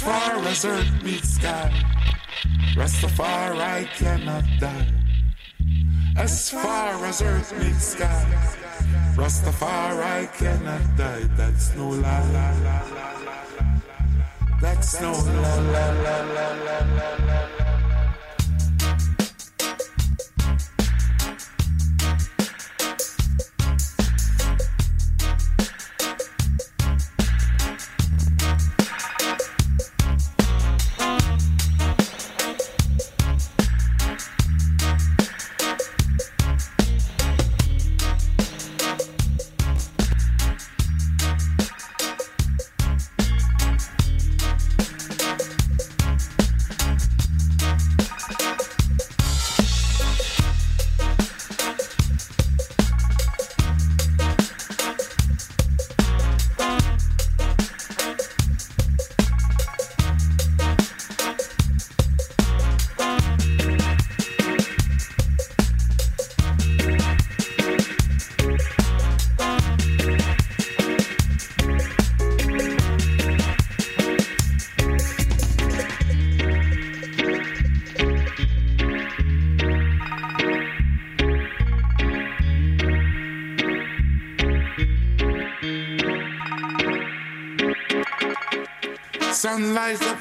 As 0.00 0.06
far 0.06 0.48
as 0.48 0.64
earth 0.64 1.02
meets 1.04 1.28
sky, 1.34 1.70
Rastafari 2.74 3.84
cannot 3.98 4.44
die. 4.58 4.86
As 6.16 6.48
far 6.50 7.04
as 7.04 7.20
earth 7.20 7.52
meets 7.58 7.84
sky, 7.84 8.24
Rastafari 9.14 10.32
cannot 10.38 10.96
die. 10.96 11.28
That's 11.36 11.76
no 11.76 11.90
lie. 11.90 12.96
That's 14.62 14.98
no 15.02 15.12
lie. 15.12 16.00
Sun 17.44 17.59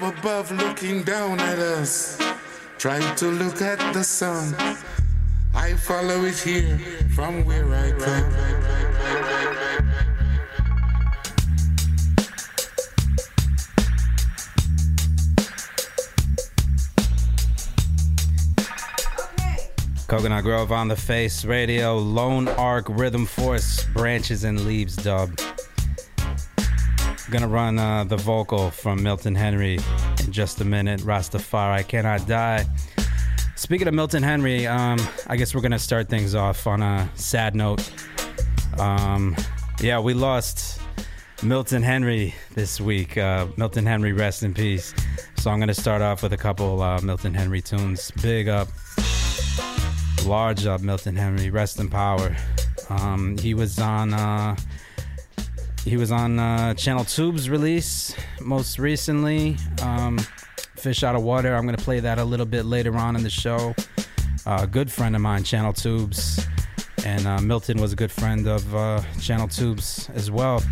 above 0.10 0.52
looking 0.52 1.04
down 1.04 1.40
at 1.40 1.60
us. 1.60 2.20
Try 2.78 3.00
to 3.16 3.28
look 3.28 3.62
at 3.62 3.94
the 3.94 4.04
sun. 4.04 4.56
I 5.54 5.74
follow 5.74 6.26
it 6.26 6.38
here 6.38 6.80
from 7.16 7.46
where 7.46 7.68
I 7.74 7.92
come. 7.92 8.50
Coconut 20.08 20.44
Grove 20.44 20.72
on 20.72 20.88
the 20.88 20.96
Face 20.96 21.46
Radio, 21.46 21.98
Lone 21.98 22.48
Ark 22.48 22.88
Rhythm 22.90 23.28
Force, 23.28 23.86
Branches 23.94 24.44
and 24.44 24.62
Leaves 24.62 24.96
dub. 24.96 25.30
Gonna 27.32 27.48
run 27.48 27.78
uh, 27.78 28.06
the 28.06 28.18
vocal 28.18 28.72
from 28.72 29.04
Milton 29.04 29.36
Henry 29.36 29.78
in 30.24 30.32
just 30.32 30.62
a 30.62 30.66
minute. 30.66 31.02
Rastafari 31.02 31.74
I 31.74 31.84
cannot 31.84 32.28
die. 32.28 32.66
Speaking 33.56 33.88
of 33.88 33.94
Milton 33.94 34.24
Henry, 34.24 34.66
um, 34.66 34.98
I 35.28 35.38
guess 35.38 35.54
we're 35.54 35.62
gonna 35.62 35.78
start 35.78 36.10
things 36.10 36.34
off 36.34 36.66
on 36.66 36.82
a 36.82 37.08
sad 37.14 37.54
note. 37.54 37.92
Um, 38.80 39.36
yeah, 39.80 40.00
we 40.00 40.16
lost 40.16 40.82
Milton 41.44 41.84
Henry 41.84 42.34
this 42.56 42.82
week. 42.82 43.16
Uh, 43.16 43.46
Milton 43.58 43.86
Henry, 43.86 44.12
rest 44.12 44.42
in 44.42 44.56
peace. 44.56 44.96
So 45.38 45.52
I'm 45.52 45.60
gonna 45.60 45.76
start 45.76 46.02
off 46.02 46.24
with 46.24 46.34
a 46.34 46.38
couple 46.38 46.82
uh, 46.82 47.00
Milton 47.02 47.36
Henry 47.36 47.62
tunes. 47.62 48.10
Big 48.24 48.48
up, 48.48 48.70
large 50.26 50.66
up, 50.66 50.82
Milton 50.82 51.16
Henry. 51.16 51.52
Rest 51.52 51.80
in 51.80 51.90
power. 51.90 52.36
Um, 52.90 53.38
he 53.38 53.54
was 53.54 53.78
on. 53.78 54.16
He 55.84 55.98
was 55.98 56.12
on 56.12 56.40
uh, 56.40 56.74
Channel 56.76 57.06
Tube's 57.06 57.50
release 57.50 58.14
most 58.42 58.80
recently. 58.80 59.58
Um, 59.82 60.20
Fish 60.76 61.04
Out 61.04 61.16
of 61.16 61.24
Water. 61.24 61.56
I'm 61.56 61.66
going 61.66 61.76
to 61.76 61.84
play 61.84 62.00
that 62.00 62.20
a 62.20 62.24
little 62.24 62.46
bit 62.46 62.66
later 62.66 62.96
on 62.96 63.16
in 63.16 63.24
the 63.24 63.30
show. 63.30 63.76
Uh, 64.46 64.66
good 64.66 64.92
friend 64.92 65.16
of 65.16 65.22
mine, 65.22 65.44
Channel 65.44 65.74
Tubes. 65.74 66.46
And 67.06 67.28
uh, 67.28 67.40
Milton 67.40 67.80
was 67.82 67.94
a 67.94 67.96
good 67.96 68.12
friend 68.12 68.48
of 68.48 68.76
uh, 68.76 69.02
Channel 69.20 69.48
Tubes 69.48 70.10
as 70.14 70.30
well. 70.30 70.64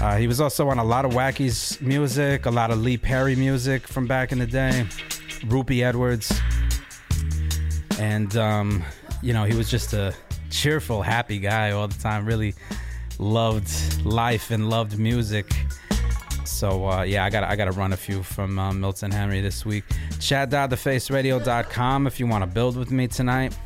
Uh, 0.00 0.16
he 0.16 0.26
was 0.26 0.40
also 0.40 0.68
on 0.68 0.78
a 0.78 0.84
lot 0.84 1.04
of 1.04 1.12
Wackie's 1.12 1.80
music, 1.80 2.46
a 2.46 2.50
lot 2.50 2.70
of 2.70 2.80
Lee 2.80 2.96
Perry 2.96 3.36
music 3.36 3.86
from 3.86 4.06
back 4.06 4.32
in 4.32 4.38
the 4.38 4.46
day, 4.46 4.86
Rupie 5.42 5.84
Edwards. 5.84 6.32
And, 7.98 8.36
um, 8.36 8.82
you 9.22 9.32
know, 9.32 9.44
he 9.44 9.54
was 9.54 9.70
just 9.70 9.92
a 9.92 10.14
cheerful, 10.50 11.02
happy 11.02 11.38
guy 11.38 11.70
all 11.70 11.86
the 11.86 11.98
time. 11.98 12.26
Really 12.26 12.54
loved 13.18 14.04
life 14.04 14.50
and 14.50 14.68
loved 14.70 14.98
music. 14.98 15.52
So 16.44 16.88
uh, 16.88 17.02
yeah, 17.02 17.24
I 17.24 17.30
got 17.30 17.44
I 17.44 17.56
got 17.56 17.66
to 17.66 17.72
run 17.72 17.92
a 17.92 17.96
few 17.96 18.22
from 18.22 18.58
uh, 18.58 18.72
Milton 18.72 19.10
Henry 19.10 19.40
this 19.40 19.64
week. 19.64 19.84
Chat.thefaceradio.com 20.20 22.06
if 22.06 22.20
you 22.20 22.26
want 22.26 22.42
to 22.42 22.46
build 22.46 22.76
with 22.76 22.90
me 22.90 23.08
tonight. 23.08 23.56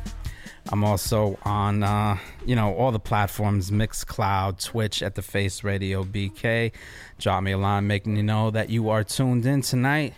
I'm 0.69 0.83
also 0.83 1.37
on 1.43 1.83
uh, 1.83 2.17
you 2.45 2.55
know 2.55 2.73
all 2.73 2.91
the 2.91 2.99
platforms: 2.99 3.71
Mixcloud, 3.71 4.63
Twitch, 4.63 5.01
at 5.01 5.15
the 5.15 5.21
Face 5.21 5.63
Radio 5.63 6.03
BK. 6.03 6.71
Drop 7.19 7.43
me 7.43 7.51
a 7.51 7.57
line, 7.57 7.87
making 7.87 8.15
you 8.15 8.23
know 8.23 8.51
that 8.51 8.69
you 8.69 8.89
are 8.89 9.03
tuned 9.03 9.45
in 9.45 9.61
tonight. 9.61 10.13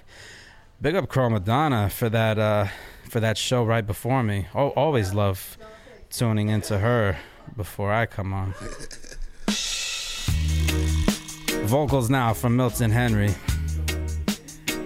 Big 0.81 0.95
up 0.95 1.07
Chromadonna 1.07 1.91
for 1.91 2.09
that 2.09 2.39
uh, 2.39 2.67
for 3.09 3.19
that 3.19 3.37
show 3.37 3.63
right 3.63 3.85
before 3.85 4.23
me. 4.23 4.47
Oh, 4.55 4.69
always 4.69 5.13
love 5.13 5.57
tuning 6.09 6.49
into 6.49 6.79
her 6.79 7.17
before 7.55 7.91
I 7.91 8.05
come 8.05 8.33
on. 8.33 8.53
Vocals 11.69 12.09
now 12.09 12.33
from 12.33 12.55
Milton 12.55 12.89
Henry. 12.89 13.29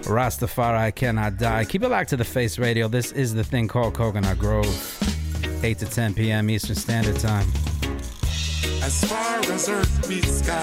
Rastafari 0.04 0.94
cannot 0.94 1.38
die. 1.38 1.64
Keep 1.64 1.84
it 1.84 1.88
back 1.88 2.06
to 2.08 2.16
the 2.18 2.26
face 2.26 2.58
radio. 2.58 2.88
This 2.88 3.10
is 3.12 3.32
the 3.32 3.42
thing 3.42 3.68
called 3.68 3.94
Coconut 3.94 4.38
Grove. 4.38 5.64
8 5.64 5.78
to 5.78 5.86
10 5.86 6.12
p.m. 6.12 6.50
Eastern 6.50 6.76
Standard 6.76 7.18
Time. 7.18 7.48
As 8.82 9.02
far 9.04 9.38
as 9.50 9.66
earth 9.70 10.10
meets 10.10 10.40
sky, 10.40 10.60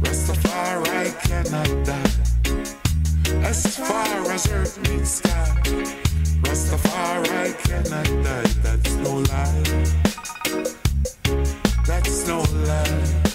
Rastafari 0.00 1.16
cannot 1.22 1.86
die. 1.86 3.46
As 3.46 3.76
far 3.76 4.32
as 4.32 4.50
earth 4.50 4.76
meets 4.90 5.10
sky, 5.10 5.60
Rastafari 6.42 7.56
cannot 7.62 8.06
die. 8.24 8.48
That's 8.60 8.94
no 8.96 9.18
lie. 9.18 9.62
That's 11.86 12.26
no 12.26 12.40
lie. 12.40 13.25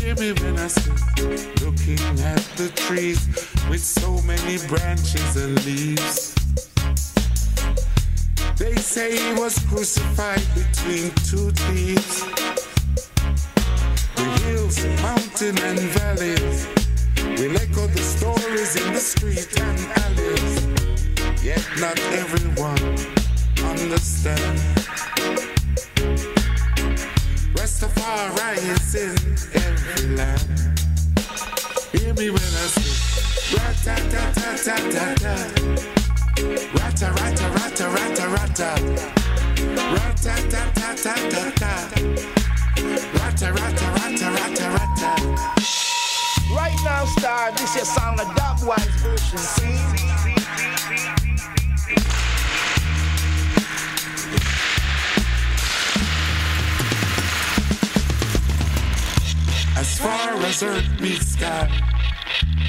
Hear 0.00 0.14
me 0.16 0.32
when 0.32 0.58
I 0.58 0.68
say, 0.68 0.90
looking 1.64 1.98
at 2.20 2.42
the 2.56 2.70
trees 2.74 3.26
with 3.68 3.80
so 3.82 4.20
many 4.22 4.58
branches 4.66 5.36
and 5.36 5.54
leaves. 5.64 6.34
They 8.56 8.74
say 8.76 9.16
he 9.16 9.32
was 9.34 9.58
crucified 9.68 10.42
between 10.54 11.10
two 11.28 11.50
thieves. 11.52 12.24
The 14.16 14.24
hills, 14.42 14.84
mountain 15.02 15.58
and 15.58 15.78
valleys 15.78 16.66
will 17.38 17.56
echo 17.56 17.86
the 17.86 18.02
stories 18.02 18.74
in 18.76 18.92
the 18.92 19.00
street 19.00 19.48
and 19.60 19.78
alleys. 20.04 21.44
Yet 21.44 21.64
not 21.78 21.98
everyone 22.12 22.82
understands. 23.62 25.57
Rastafari 27.54 28.58
is 28.58 28.94
in 28.94 29.16
every 29.54 30.16
land. 30.16 30.80
Hear 31.92 32.14
me 32.14 32.30
when 32.30 32.42
I 32.42 32.66
say, 32.68 33.56
rat-ta-ta-ta-ta-ta-ta. 33.56 35.34
Rata, 36.74 37.08
rata, 37.18 37.46
rata, 37.50 37.88
rata, 37.88 38.28
rata. 38.28 38.70
Rata, 39.94 40.34
ta, 40.50 40.62
ta, 40.74 40.88
ta, 40.94 41.14
ta, 41.32 41.42
ta. 41.56 41.72
Rata, 43.18 43.48
rata, 43.52 43.86
rata, 43.96 44.26
rata, 44.30 44.66
rata. 44.76 45.10
Right 46.54 46.78
now, 46.84 47.04
star, 47.06 47.52
this 47.52 47.74
your 47.74 47.84
song, 47.84 48.20
a 48.20 48.24
dubwise 48.24 48.94
version, 49.02 49.38
see? 49.38 49.78
As 59.78 59.96
far 59.96 60.34
as 60.42 60.62
earth 60.64 61.00
meets 61.00 61.34
sky, 61.34 61.68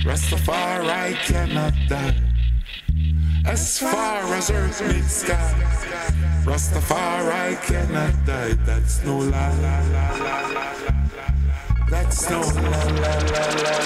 Rastafari 0.06 1.16
cannot 1.26 1.74
die. 1.88 2.16
As 3.48 3.80
far 3.80 4.32
as 4.36 4.52
earth 4.52 4.80
meets 4.88 5.14
sky, 5.24 5.54
Rastafari 6.46 7.60
cannot 7.66 8.14
die. 8.28 8.54
That's 8.64 9.04
no 9.04 9.18
lie. 9.18 9.56
That's 11.90 12.30
no 12.30 12.42
lie. 12.42 13.80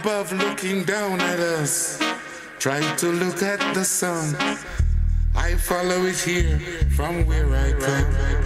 Above 0.00 0.32
looking 0.32 0.82
down 0.84 1.20
at 1.20 1.38
us. 1.38 2.00
Try 2.58 2.80
to 2.96 3.08
look 3.12 3.42
at 3.42 3.60
the 3.74 3.84
sun. 3.84 4.34
I 5.34 5.54
follow 5.56 6.06
it 6.06 6.18
here 6.18 6.58
from 6.96 7.26
where 7.26 7.46
I 7.54 7.72
come. 7.72 8.39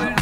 And 0.00 0.21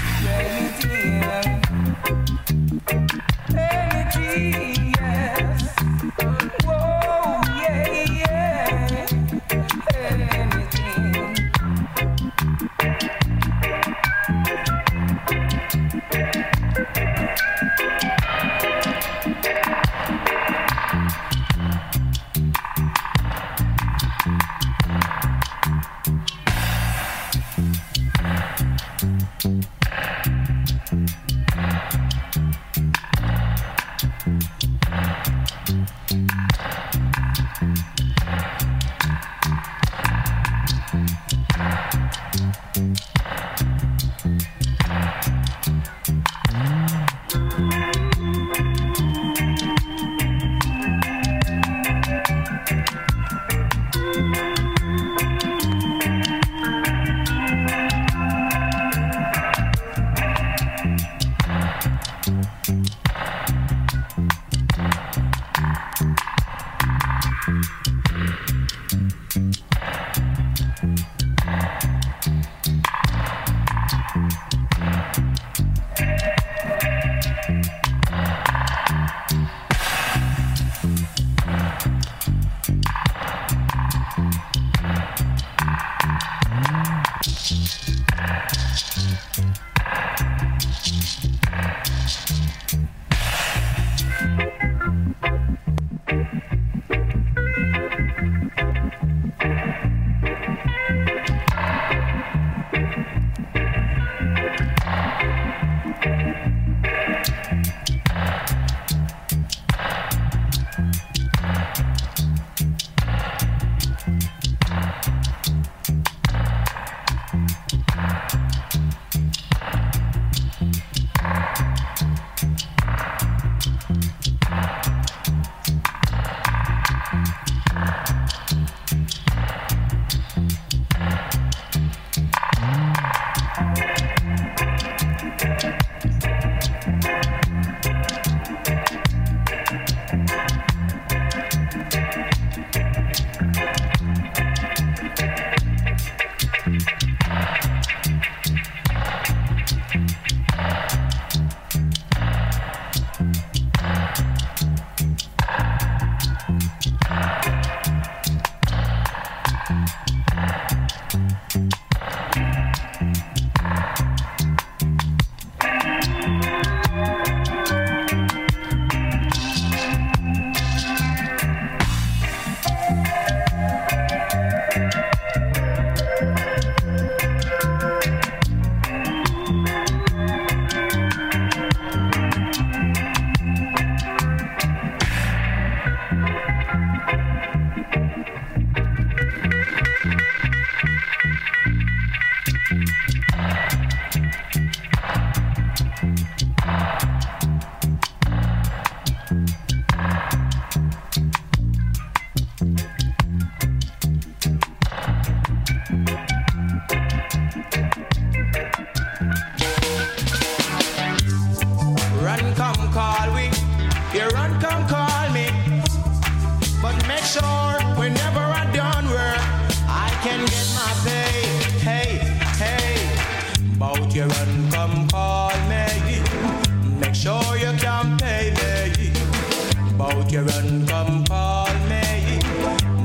Bout 230.00 230.32
you 230.32 230.40
run, 230.40 230.86
come 230.86 231.24
call 231.26 231.74
me. 231.90 232.40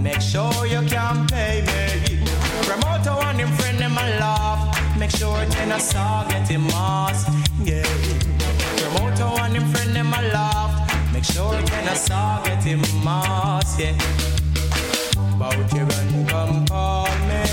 Make 0.01 0.21
sure 0.21 0.65
you 0.65 0.81
can 0.87 1.27
pay 1.27 1.61
me. 1.67 2.23
Promoter 2.63 3.15
want 3.19 3.37
him 3.37 3.51
friend 3.57 3.79
him 3.79 3.97
a 3.97 4.05
laugh. 4.21 4.97
Make 4.97 5.11
sure 5.11 5.43
ten 5.49 5.73
a 5.73 5.79
saw 5.81 6.25
get 6.29 6.47
him 6.47 6.65
mass. 6.67 7.29
Yeah. 7.65 7.83
Promoter 8.79 9.25
want 9.25 9.55
him 9.57 9.67
friend 9.73 9.97
him 9.97 10.13
a 10.13 10.21
laugh. 10.35 10.71
Make 11.11 11.25
sure 11.25 11.61
ten 11.63 11.85
a 11.89 11.95
saw 11.97 12.41
get 12.45 12.63
him 12.63 12.79
mass. 13.03 13.77
Yeah. 13.77 13.97
Bout 15.37 15.73
you 15.73 15.83
run, 15.83 16.25
come 16.27 16.65
call 16.65 17.09
me. 17.27 17.43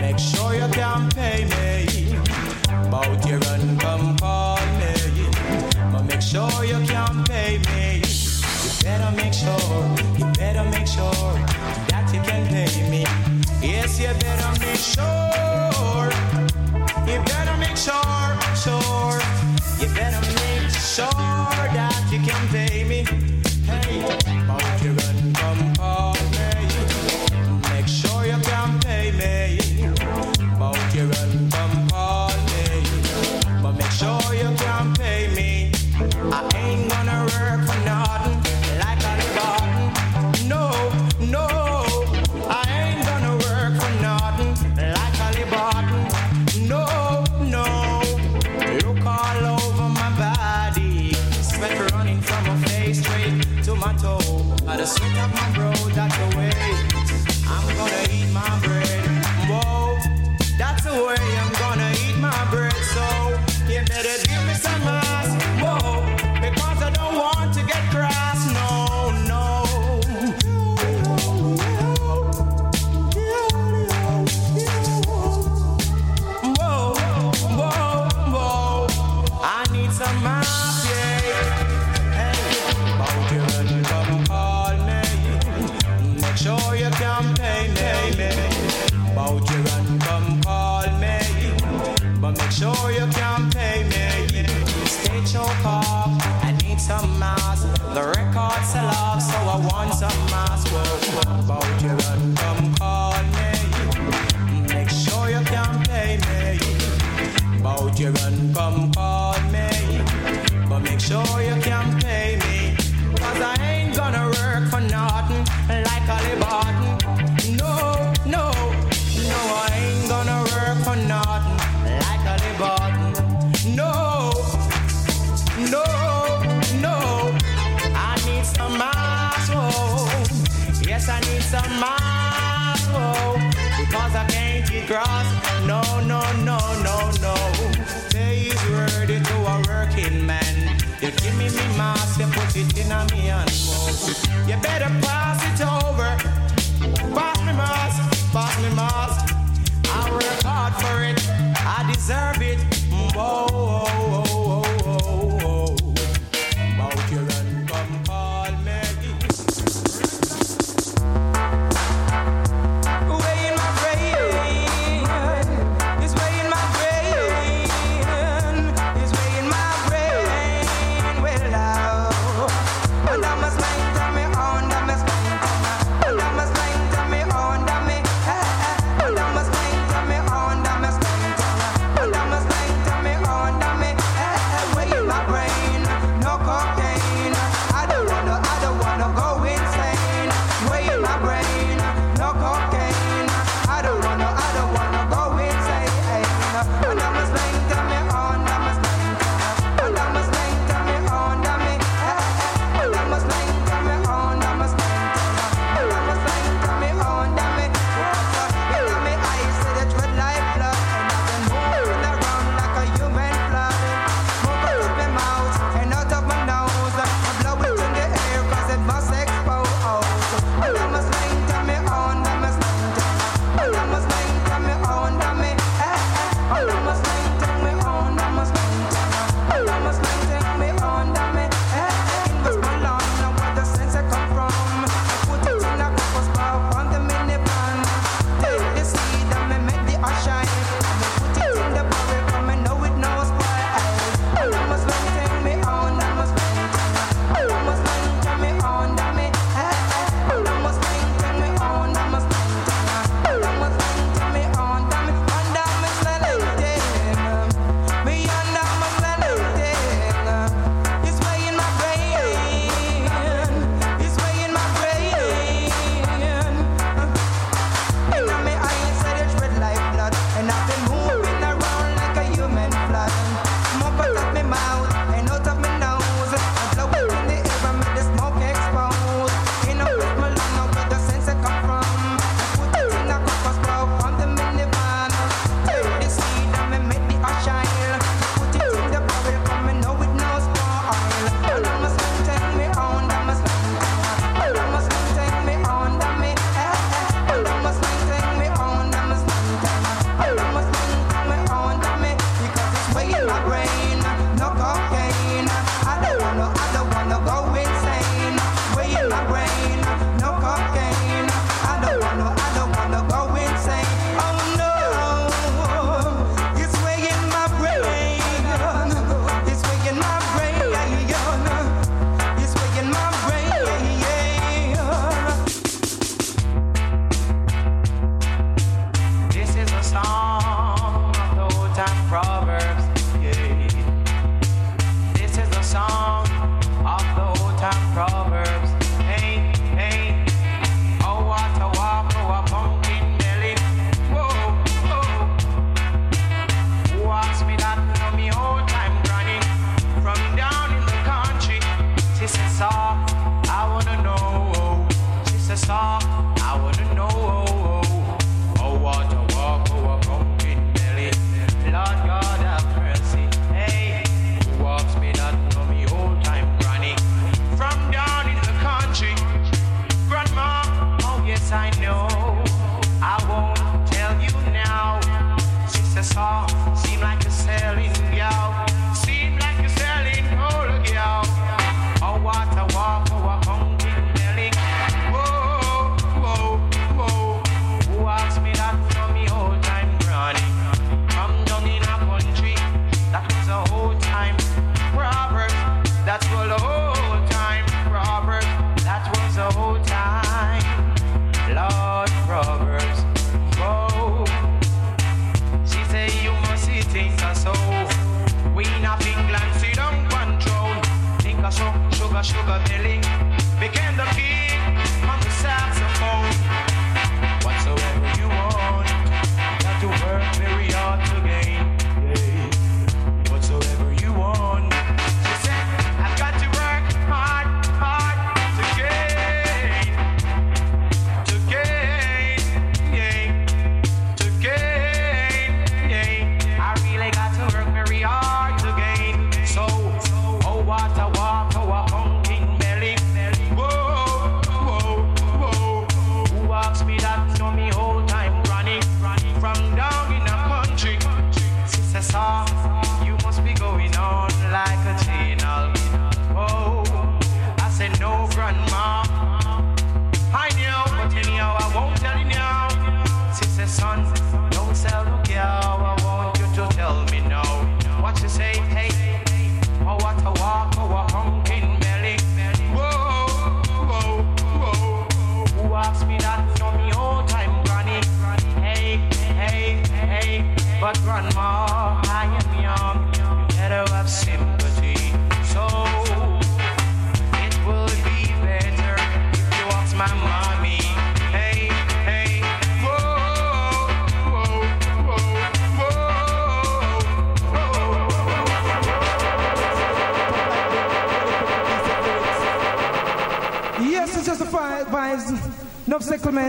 Make 0.00 0.20
sure 0.20 0.54
you 0.54 0.68
can 0.68 1.10
pay 1.10 1.46
me. 1.54 2.16
Bout 2.92 3.26
you 3.26 3.38
run, 3.38 3.59
Yes, 13.90 13.98
you 13.98 14.14
better 14.20 14.60
make 14.60 14.76
sure. 14.76 16.10
You 17.06 17.18
better 17.24 17.56
make 17.58 17.76
sure, 17.76 18.19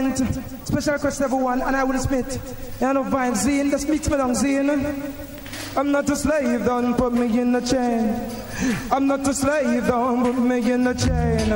Enough. 0.06 0.66
Special 0.66 0.94
request 0.94 1.20
everyone, 1.20 1.62
and 1.62 1.76
I 1.76 1.84
will 1.84 1.98
spit. 1.98 2.38
You 2.80 2.92
know, 2.92 3.04
vibe, 3.04 3.34
Zine, 3.34 3.70
just 3.70 3.88
mix 3.88 4.08
me 4.08 4.16
down, 4.16 4.32
Zine. 4.32 5.12
I'm 5.76 5.92
not 5.92 6.10
a 6.10 6.16
slave, 6.16 6.64
don't 6.64 6.94
put 6.96 7.12
me 7.12 7.38
in 7.40 7.54
a 7.54 7.60
chain. 7.60 8.14
I'm 8.90 9.06
not 9.06 9.26
a 9.26 9.32
slave, 9.32 9.86
don't 9.86 10.22
put 10.24 10.38
me 10.38 10.72
in 10.72 10.86
a 10.86 10.94
chain. 10.94 11.48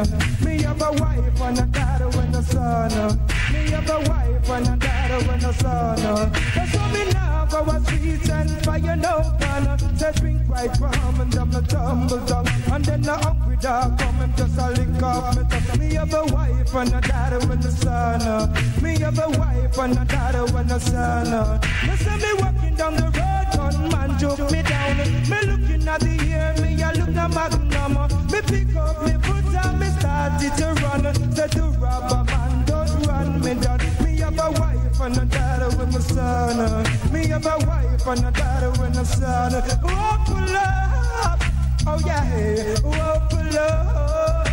Me 0.44 0.62
have 0.62 0.80
a 0.80 0.92
wife 0.92 1.40
and 1.40 1.58
a 1.58 1.66
daughter 1.66 2.18
and 2.20 2.36
a 2.36 2.42
son. 2.42 3.18
Me 3.52 3.70
have 3.70 3.90
a 3.90 3.98
wife 4.08 4.50
and 4.50 4.68
a 4.68 4.76
daughter 4.76 5.30
and 5.32 5.44
a 5.44 5.52
son. 5.54 6.32
That's 6.54 6.76
why 6.76 6.92
me 6.92 7.15
go 7.50 7.62
a 7.62 7.80
streets 7.84 8.28
and 8.28 8.50
fire 8.64 8.96
no 8.96 9.22
gun. 9.40 9.78
Say 9.96 10.12
drink 10.12 10.40
right 10.48 10.76
from 10.76 11.20
and 11.20 11.34
I'm 11.34 11.54
a 11.54 11.62
tumble 11.62 12.18
down. 12.26 12.46
And 12.72 12.84
then 12.84 13.02
the 13.02 13.16
hungry 13.16 13.56
dog 13.56 13.98
come 13.98 14.20
and 14.20 14.36
just 14.36 14.58
a 14.58 14.70
lick 14.70 15.02
off 15.02 15.36
me 15.36 15.42
tongue. 15.48 15.78
Me 15.78 15.94
have 15.94 16.14
a 16.14 16.24
wife 16.26 16.74
and 16.74 16.94
a 16.94 17.00
daughter 17.00 17.52
and 17.52 17.64
a 17.64 17.70
son. 17.70 18.52
Me 18.82 18.98
have 18.98 19.18
a 19.18 19.28
wife 19.38 19.78
and 19.78 19.98
a 19.98 20.04
daughter 20.04 20.56
and 20.56 20.72
a 20.72 20.80
son. 20.80 21.60
Me 21.86 21.96
say 21.96 22.16
me 22.16 22.32
walking 22.40 22.74
down 22.74 22.94
the 22.96 23.08
road, 23.16 23.46
gunman 23.54 24.18
choke 24.18 24.50
me 24.50 24.62
down. 24.62 24.96
Me 25.30 25.38
looking 25.48 25.88
at 25.88 26.00
the 26.00 26.14
air, 26.32 26.54
me 26.62 26.82
a 26.82 26.92
look 26.98 27.16
at 27.16 27.30
magnum. 27.34 27.94
Me 28.30 28.40
pick 28.42 28.76
up 28.76 29.02
me 29.04 29.12
foot 29.24 29.54
and 29.64 29.80
me 29.80 29.86
started 29.98 30.52
to 30.58 30.68
run. 30.82 31.34
Say 31.34 31.48
to 31.48 31.62
rob 31.80 32.12
a 32.12 32.24
man, 32.24 32.64
don't 32.66 33.06
run 33.06 33.40
me 33.40 33.54
down. 33.54 33.78
Me 34.02 34.16
have 34.18 34.38
a 34.38 34.50
wife 34.60 35.00
and 35.00 35.16
a 35.18 35.24
daughter 35.24 35.45
with 35.86 35.94
my 35.94 36.00
son. 36.00 37.12
Me 37.12 37.30
and 37.30 37.44
my 37.44 37.56
wife 37.56 38.06
and 38.06 38.24
a 38.26 38.30
daughter 38.30 38.70
with 38.70 38.94
my 38.94 39.02
son. 39.02 39.52
Oh, 39.84 40.24
pull 40.26 40.56
up. 40.56 41.42
Oh, 41.86 41.98
yeah. 42.06 42.76
Oh, 42.84 43.20
pull 43.30 43.58
up. 43.58 44.46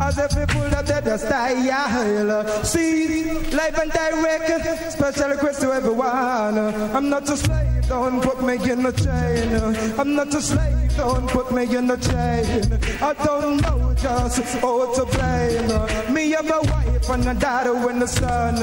As 0.00 0.16
if 0.18 0.30
people 0.30 0.68
that 0.70 0.86
they 0.86 1.00
just 1.04 1.26
style. 1.26 2.64
See, 2.64 3.24
live 3.50 3.78
and 3.78 3.92
direct. 3.92 4.92
Special 4.92 5.28
request 5.30 5.60
to 5.62 5.72
everyone. 5.72 6.58
I'm 6.94 7.08
not 7.10 7.28
a 7.28 7.36
slave, 7.36 7.88
don't 7.88 8.22
put 8.22 8.42
me 8.42 8.54
in 8.70 8.86
a 8.86 8.92
chain. 8.92 9.74
I'm 9.98 10.14
not 10.14 10.34
a 10.34 10.40
slave, 10.40 10.77
don't 10.98 11.28
put 11.28 11.52
me 11.52 11.62
in 11.76 11.88
a 11.90 11.96
chain. 11.96 12.66
I 13.00 13.14
don't 13.24 13.62
know 13.62 13.94
just 13.94 14.42
how 14.58 14.92
to 14.94 15.04
blame. 15.14 16.12
Me 16.12 16.30
have 16.32 16.50
a 16.50 16.60
wife 16.70 17.08
and 17.08 17.28
a 17.28 17.34
daughter 17.34 17.88
and 17.88 18.02
a 18.02 18.08
son. 18.08 18.56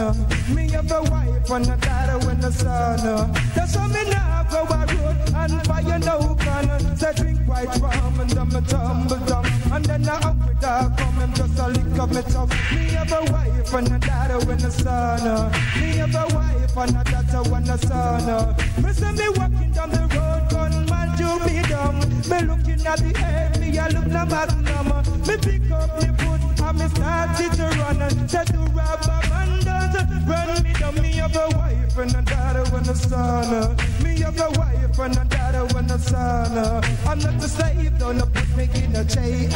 Me 0.54 0.70
have 0.72 0.92
a 0.92 1.02
wife 1.04 1.50
and 1.50 1.68
a 1.70 1.78
daughter 1.78 2.30
and 2.30 2.44
a 2.44 2.52
son. 2.52 3.32
That's 3.56 3.76
why 3.78 3.88
me 3.88 4.10
now 4.10 4.35
go 4.50 4.62
a 4.64 4.80
road 4.86 5.18
and 5.36 5.68
fire 5.68 6.00
no 6.00 6.36
gun. 6.36 6.98
Say 6.98 7.14
drink 7.14 7.40
white 7.48 7.76
rum 7.80 8.20
and 8.20 8.38
I'm 8.38 8.56
a 8.56 8.62
tumble 8.62 9.20
down. 9.26 9.46
And 9.72 9.86
then 9.86 10.10
I 10.10 10.16
up 10.16 10.38
with 10.48 10.60
dog 10.60 10.98
come 10.98 11.20
and 11.20 11.36
just 11.36 11.60
a 11.60 11.68
lick 11.68 12.00
up 12.00 12.10
me 12.10 12.22
tongue. 12.24 12.50
Me 12.74 12.84
have 12.96 13.12
a 13.12 13.32
wife 13.32 13.74
and 13.74 13.92
a 13.92 14.00
daughter 14.00 14.52
and 14.52 14.64
a 14.64 14.72
son. 14.72 15.52
Me 15.80 15.88
have 15.98 16.16
a 16.16 16.36
wife 16.36 16.78
and 16.78 16.98
a 16.98 17.04
daughter 17.04 17.56
and 17.56 17.70
a 17.70 17.78
son. 17.78 18.56
Me 18.84 18.94
say 18.94 19.12
me 19.12 19.30
walking 19.38 19.72
down 19.72 19.90
the 19.90 20.02
road, 20.16 20.50
gunman 20.50 21.10
do 21.18 21.40
me 21.46 21.62
down. 21.68 22.00
Me 22.30 22.38
looking 22.48 22.86
at 22.86 23.00
the 23.00 23.12
air, 23.24 23.52
me 23.60 23.78
a 23.78 23.90
look 23.90 24.08
na 24.08 24.26
magnum. 24.26 24.88
Me 25.28 25.38
pick 25.38 25.72
up 25.72 25.90
me 26.02 26.08
foot 26.20 26.42
and 26.62 26.80
me 26.80 26.88
started 26.90 27.52
to 27.54 27.68
run. 27.80 28.28
Said 28.30 28.48
to 28.48 28.60
rob 28.76 29.02
a 29.04 29.30
man 29.30 29.64
does 29.64 29.96
run 30.28 30.64
me 30.64 30.74
down. 30.74 30.96
Me 31.02 31.12
have 31.14 31.36
a 31.36 31.48
wife 31.58 31.98
and 31.98 32.16
a 32.16 32.22
daughter 32.22 32.76
and 32.76 32.88
a 32.88 32.96
son. 32.96 33.76
Me 34.04 34.20
have 34.20 34.35
a 34.40 34.50
wife 34.52 35.00
and 35.00 35.18
a 35.18 35.26
daughter 35.26 35.78
and 35.78 35.92
a 35.92 36.00
son. 36.00 36.58
Uh, 36.58 36.82
I'm 37.06 37.20
not 37.20 37.36
a 37.36 37.48
slave, 37.48 37.98
don't 37.98 38.34
put 38.34 38.58
me 38.58 38.70
in 38.84 38.96
a 38.96 39.06
chain. 39.06 39.50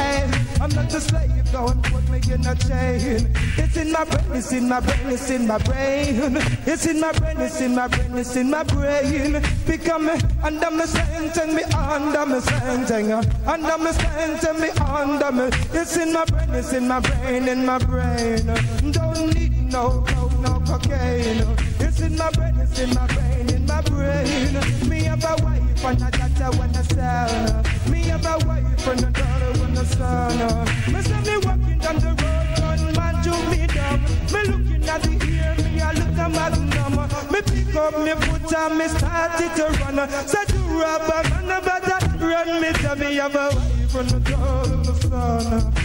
I'm 0.62 0.70
not 0.70 0.94
a 0.94 1.02
slave, 1.02 1.52
don't 1.52 1.82
put 1.84 2.10
me 2.10 2.20
in 2.34 2.46
a 2.46 2.56
chain. 2.56 3.32
It's 3.58 3.78
in 3.78 3.92
my 3.92 4.04
brain, 4.06 4.26
it's 4.32 4.52
in 4.52 4.70
my 4.70 4.80
brain, 4.80 5.08
it's 5.08 5.30
in 5.30 5.48
my 5.48 5.58
brain. 5.60 6.38
It's 6.66 6.86
in 6.86 7.00
my 7.00 7.12
brain, 7.14 7.40
it's 7.40 7.62
in 7.62 7.76
my 7.76 7.88
brain, 7.88 8.18
it's 8.18 8.36
in 8.36 8.50
my 8.50 8.64
brain. 8.64 9.42
Become 9.66 10.06
me 10.08 10.14
under 10.44 10.72
me 10.72 10.86
sentence, 10.86 11.54
me 11.54 11.64
under 11.64 12.26
me 12.26 12.40
sentence. 12.40 12.92
Uh, 12.92 13.52
under 13.52 13.78
me 13.78 13.92
sentence, 13.92 14.60
me 14.60 14.70
under 14.80 15.32
me. 15.32 15.50
It's 15.74 15.98
in 15.98 16.14
my 16.14 16.26
brain, 16.26 16.50
it's 16.54 16.74
in 16.74 16.88
my 16.88 17.00
brain, 17.00 17.48
in 17.48 17.66
my 17.66 17.78
brain. 17.80 18.46
Don't 18.92 19.34
need 19.34 19.72
no 19.72 20.04
coke, 20.08 20.40
no 20.40 20.60
cocaine. 20.80 21.44
It's 21.80 22.00
in 22.02 22.16
my 22.16 22.30
brain, 22.32 22.56
it's 22.60 22.80
in 22.80 22.90
my 22.94 23.08
brain, 23.08 23.50
in 23.50 23.66
my 23.66 23.82
brain. 23.82 24.90
Me 24.90 25.04
have 25.04 25.24
a 25.24 25.44
wife 25.44 25.86
and 25.86 26.02
a 26.02 26.12
daughter 26.12 26.64
and 26.64 26.76
a 26.76 26.84
son. 26.84 27.92
Me 27.92 28.04
have 28.04 28.26
a 28.26 28.46
wife 28.46 28.88
and 28.88 29.04
a 29.04 29.12
daughter 29.12 29.64
and 29.64 29.78
a 29.78 29.86
son. 29.86 30.94
Me 30.94 31.02
say 31.02 31.22
me 31.22 31.38
walking 31.46 31.80
down 31.80 31.96
the 32.00 32.10
road, 32.10 32.48
gunman 32.58 33.24
to 33.24 33.32
me 33.50 33.68
down. 33.68 34.02
Me 34.32 34.42
looking 34.52 34.90
at 34.90 35.02
the 35.04 35.12
ear, 35.12 35.56
me 35.64 35.80
a 35.80 35.90
look 36.00 36.18
at 36.18 36.32
magnum. 36.32 36.96
Me 37.32 37.42
pick 37.42 37.76
up 37.76 37.98
me 38.00 38.14
foot 38.26 38.54
and 38.58 38.78
me 38.78 38.88
started 38.88 39.56
to 39.56 39.66
run. 39.80 40.10
Say 40.28 40.46
to 40.46 40.60
rob 40.80 41.02
a 41.02 41.30
man, 41.30 41.64
better 41.64 42.26
run 42.26 42.62
me 42.62 42.74
to 42.74 42.96
me 42.96 43.16
have 43.16 43.36
a 43.36 43.50
wife 43.56 43.96
and 43.96 44.12
a 44.14 44.20
daughter 44.20 44.74
and 44.74 44.88
a 44.88 44.96
son. 44.96 45.79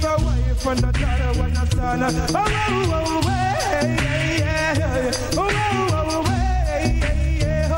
Have 0.00 0.20
a 0.20 0.24
wife 0.24 0.66
and 0.66 0.78
a 0.78 0.92
daughter 0.92 1.42
and 1.42 1.56
a 1.56 1.60
son. 1.68 2.02
Oh, 2.02 2.08
oh, 2.08 2.92
oh, 2.92 3.04
oh, 3.06 3.28
hey, 3.28 3.96
hey, 3.98 4.38
yeah. 4.38 5.10
Oh, 5.32 5.38
oh, 5.38 5.52
oh, 5.92 6.08
oh, 6.10 6.22
hey, 6.24 6.88
hey, 7.00 7.38
yeah. 7.40 7.76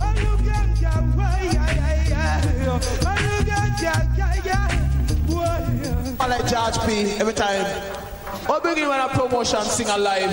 Oh, 0.00 0.14
look 0.16 0.46
at 0.46 0.80
ya, 0.80 0.92
way, 1.16 1.40
yeah, 1.52 1.70
yeah, 1.74 2.08
yeah. 2.08 2.66
Oh, 2.66 2.78
look 3.04 3.50
at 3.52 3.82
ya, 3.82 3.94
yeah, 4.16 4.44
yeah. 4.44 4.68
I 6.20 6.26
like 6.26 6.46
George 6.46 6.78
P 6.86 6.88
every 7.20 7.34
time. 7.34 7.64
What 8.46 8.62
begin 8.62 8.88
when 8.88 9.00
a 9.00 9.08
promotion 9.08 9.62
sing 9.62 9.88
alive? 9.88 10.32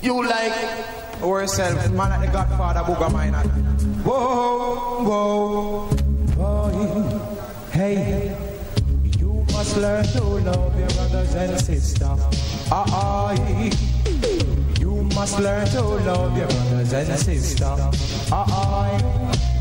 You 0.00 0.26
like 0.26 0.54
yourself, 1.20 1.90
man 1.90 2.10
like 2.10 2.20
the 2.26 2.32
Godfather 2.32 2.80
Booga 2.80 3.08
Miner. 3.12 3.42
Whoa, 4.04 5.04
whoa, 5.04 5.88
boy. 6.36 7.20
Hey, 7.72 8.28
you 8.28 8.43
must 9.74 9.82
learn 9.82 10.04
to 10.04 10.22
love 10.50 10.78
your 10.78 10.88
brothers 10.90 11.34
and 11.34 11.60
sisters. 11.60 12.68
Ah, 12.70 13.32
you 14.78 15.02
must 15.16 15.40
learn 15.40 15.66
to 15.66 15.82
love 15.82 16.36
your 16.36 16.46
brothers 16.46 16.92
and 16.92 17.18
sisters. 17.18 18.28
Ah. 18.30 18.96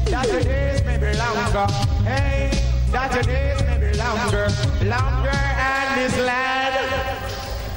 That 0.05 0.27
your 0.27 0.41
days 0.41 0.85
may 0.85 0.97
be 0.99 1.17
longer. 1.17 1.73
Hey, 2.03 2.51
that 2.91 3.13
your 3.13 3.23
days 3.23 3.61
may 3.63 3.79
be 3.79 3.97
longer. 3.97 4.47
Longer 4.83 5.29
and 5.29 5.99
this 5.99 6.17
land. 6.19 6.75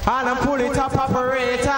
And 0.05 0.29
I 0.29 0.35
pull 0.39 0.61
it 0.61 0.77
up, 0.77 0.95
operator. 0.95 1.71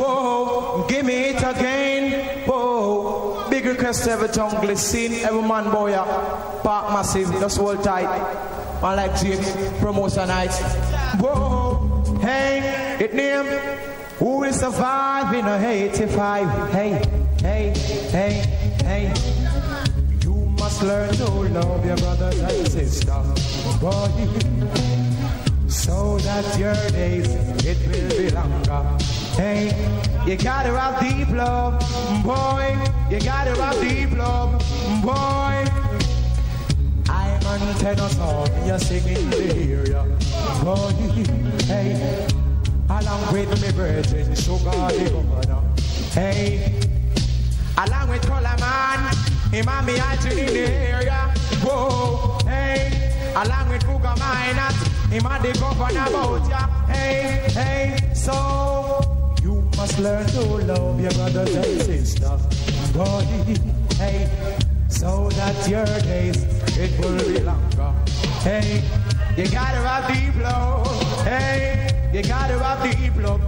Whoa, 0.00 0.84
give 0.88 1.06
me 1.06 1.30
it 1.30 1.38
again. 1.38 2.44
Whoa, 2.48 3.48
big 3.50 3.66
request 3.66 4.08
every 4.08 4.28
tongue 4.28 4.60
glisten, 4.60 5.12
every 5.24 5.42
man 5.42 5.70
boy 5.70 5.92
up. 5.92 6.62
Park 6.64 6.92
massive, 6.92 7.30
just 7.38 7.56
hold 7.58 7.84
tight. 7.84 8.51
Man 8.82 8.96
like 8.96 9.14
James, 9.20 9.48
promotion 9.78 10.26
night. 10.26 10.52
Whoa, 11.20 12.02
hey, 12.20 12.96
it 12.98 13.14
name. 13.14 13.46
Who 14.18 14.38
will 14.38 14.52
survive 14.52 15.32
in 15.32 15.46
a 15.46 15.56
85? 15.56 16.72
Hey, 16.72 17.00
hey, 17.40 17.72
hey, 18.10 18.32
hey. 18.82 19.14
You 20.24 20.34
must 20.58 20.82
learn 20.82 21.14
to 21.14 21.26
love 21.30 21.86
your 21.86 21.96
brothers 21.98 22.40
and 22.40 22.68
sisters. 22.68 23.78
Boy, 23.78 24.10
so 25.68 26.18
that 26.18 26.58
your 26.58 26.74
days 26.90 27.32
it 27.64 27.78
will 27.86 28.18
be 28.18 28.30
longer. 28.30 28.98
Hey, 29.36 29.70
you 30.26 30.36
gotta 30.36 30.76
have 30.76 30.98
deep 31.00 31.28
love, 31.28 31.78
boy. 32.24 32.76
You 33.08 33.20
gotta 33.20 33.54
have 33.62 33.80
deep 33.80 34.10
love, 34.18 34.58
boy. 35.04 35.91
I'm 37.52 37.60
on 37.68 37.74
tenor 37.74 38.08
song, 38.08 38.48
you're 38.66 38.78
singing 38.78 39.28
the 39.28 39.52
area, 39.74 40.04
boy. 40.64 40.88
Hey, 41.66 42.26
along 42.88 43.30
with 43.30 43.60
me 43.60 43.68
virgin 43.72 44.34
sugar 44.34 44.70
the 44.70 45.10
governor. 45.12 45.60
Hey, 46.12 46.80
Along 47.76 48.08
with 48.08 48.22
Color 48.22 48.56
Man, 48.58 49.84
me 49.84 49.98
out 49.98 50.24
in 50.24 50.36
the 50.46 50.60
area. 50.60 51.34
Whoa, 51.62 52.38
hey. 52.46 53.32
Along 53.36 53.68
with 53.68 53.82
Fuga 53.82 54.14
Miners, 54.18 54.86
him 55.10 55.26
and 55.26 55.44
the 55.44 55.52
governor 55.60 56.06
about 56.08 56.48
ya. 56.48 56.66
Hey, 56.86 57.50
hey. 57.52 58.14
so 58.14 59.36
you 59.42 59.68
must 59.76 59.98
learn 59.98 60.26
to 60.28 60.40
love 60.40 60.98
your 60.98 61.10
brothers 61.10 61.54
and 61.54 61.82
sisters, 61.82 62.92
boy. 62.92 63.26
Hey, 63.96 64.26
so 64.88 65.28
that 65.30 65.68
your 65.68 65.84
days 65.84 66.61
it 66.82 66.98
will 67.00 67.16
be 67.16 67.38
longer. 67.40 67.92
Hey, 68.42 68.82
You 69.36 69.48
gotta 69.48 69.80
rock 69.80 70.12
deep 70.12 70.34
love. 70.42 71.24
Hey, 71.24 71.88
you 72.12 72.22
gotta 72.22 72.58
rock 72.58 72.82
deep 72.82 73.16
love. 73.16 73.40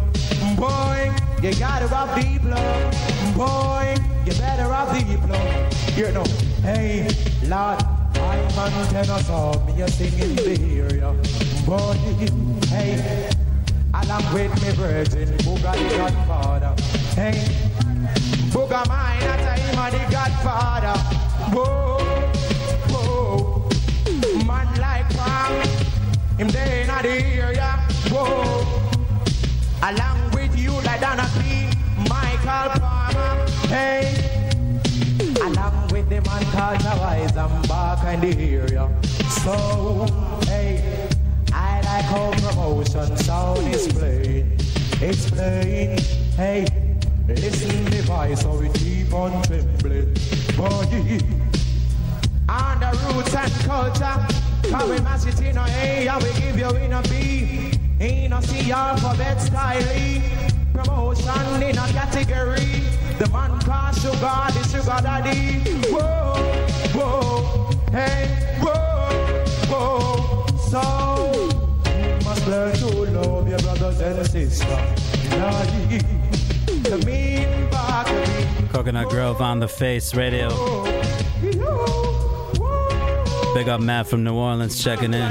Boy, 0.57 1.13
you 1.43 1.53
gotta 1.59 1.87
rock 1.89 2.15
deep 2.19 2.43
love. 2.45 3.37
Boy, 3.37 3.97
you 4.25 4.33
better 4.35 4.69
rock 4.69 4.95
deep 4.97 5.21
love. 5.29 5.99
you 5.99 6.11
know, 6.13 6.25
hey, 6.63 7.09
Lord, 7.47 7.83
I'm 8.17 8.59
on 8.59 8.87
tenor 8.89 9.19
song, 9.19 9.67
me 9.67 9.83
a 9.83 9.89
singing 9.89 10.37
the 10.37 10.55
area, 10.81 11.13
boy. 11.67 11.93
Hey, 12.69 13.31
along 13.93 14.33
with 14.33 14.63
me 14.63 14.71
virgin, 14.73 15.29
Booga 15.45 15.73
the 15.75 15.97
Godfather. 15.97 16.75
Hey, 17.15 17.45
Booga 18.55 18.87
mine, 18.89 19.23
a 19.23 19.91
the 19.91 20.13
Godfather. 20.13 20.99
Whoa, 21.53 22.14
him 26.39 26.49
there 26.49 26.81
in 26.83 26.89
the 26.89 27.25
area. 27.43 27.79
Whoa, 28.11 28.65
along 29.83 30.31
with 30.33 30.59
you 30.59 30.73
like 30.83 31.01
Donna 31.01 31.29
P, 31.41 31.69
Michael 32.09 32.81
Palmer. 32.81 33.47
Hey. 33.69 34.35
Along 35.43 35.89
with 35.89 36.09
the 36.09 36.21
man 36.23 36.45
called 36.53 36.79
Nawise, 36.81 37.37
I'm 37.37 37.63
back 37.63 38.05
in 38.15 38.21
the 38.21 38.33
area. 38.45 38.89
So, 39.43 40.07
hey, 40.47 41.09
I 41.53 41.81
like 41.83 42.05
how 42.05 42.31
promotion 42.33 43.17
sound 43.19 43.67
is 43.69 43.87
playing. 43.89 44.57
It's 45.01 45.31
playing. 45.31 45.99
Hey, 46.37 46.67
listen 47.29 47.85
the 47.87 48.03
voice, 48.03 48.41
so 48.41 48.57
we 48.57 48.69
keep 48.71 49.13
on 49.13 49.43
trembling. 49.43 50.15
Boy, 50.57 51.21
on 52.49 52.81
the 52.81 53.13
roots 53.13 53.35
and 53.35 53.53
culture, 53.65 54.27
how 54.71 54.89
we 54.89 55.01
mash 55.01 55.27
it 55.27 55.41
in 55.41 55.57
a 55.57 55.63
A, 55.63 56.09
and 56.09 56.23
we 56.23 56.33
give 56.41 56.59
you 56.59 56.71
in 56.77 56.93
a 56.93 57.03
B. 57.03 57.73
In 58.01 58.33
a 58.33 58.43
C 58.43 58.73
alphabet 58.73 59.41
style. 59.41 60.23
Promotion 60.73 61.63
in 61.63 61.79
a 61.79 61.87
category. 61.89 62.83
The 63.19 63.29
man 63.33 63.61
called 63.61 63.95
sugar, 63.95 64.47
the 64.53 64.63
sugar 64.69 65.01
daddy. 65.03 65.61
Whoa, 65.89 66.35
whoa, 66.93 67.71
hey, 67.93 68.27
whoa, 68.61 68.75
whoa. 69.71 70.47
So, 70.69 70.83
you 71.87 72.25
must 72.25 72.47
learn 72.49 72.75
to 72.75 72.89
love 73.13 73.49
your 73.49 73.59
brothers 73.61 74.01
and 74.01 74.27
sisters. 74.27 74.59
Daddy, 75.31 75.99
the 76.83 76.99
mean 77.07 77.71
back 77.71 78.07
Coconut 78.73 79.09
Grove 79.09 79.41
on 79.41 79.61
the 79.61 79.69
Face 79.69 80.15
Radio. 80.15 80.49
Oh, 80.51 82.04
Big 83.55 83.69
up 83.69 83.81
Matt 83.81 84.09
from 84.09 84.25
New 84.25 84.35
Orleans 84.35 84.83
checking 84.83 85.15
in. 85.15 85.31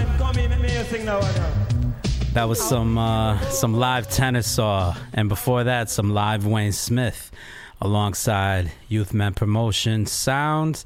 That 2.31 2.45
was 2.47 2.61
some 2.61 2.97
uh, 2.97 3.37
some 3.49 3.73
live 3.73 4.09
Tenor 4.09 4.43
Saw, 4.43 4.95
and 5.13 5.27
before 5.27 5.65
that, 5.65 5.89
some 5.89 6.13
live 6.13 6.45
Wayne 6.45 6.71
Smith, 6.71 7.31
alongside 7.81 8.71
Youth 8.87 9.13
Men 9.13 9.33
Promotion 9.33 10.05
Sound. 10.05 10.85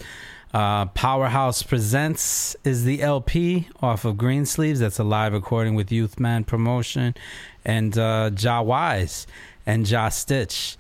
Uh, 0.52 0.88
Powerhouse 0.88 1.62
Presents 1.62 2.56
is 2.64 2.86
the 2.86 3.04
LP 3.04 3.68
off 3.84 4.04
of 4.04 4.16
Greensleeves. 4.18 4.80
That's 4.80 4.98
a 4.98 5.04
live 5.04 5.34
recording 5.34 5.76
with 5.76 5.92
Youth 5.92 6.20
Man 6.20 6.44
Promotion, 6.44 7.14
and 7.64 7.96
uh, 8.00 8.32
Ja 8.36 8.64
Wise 8.64 9.28
and 9.64 9.86
Jah 9.86 10.10
Stitch 10.10 10.76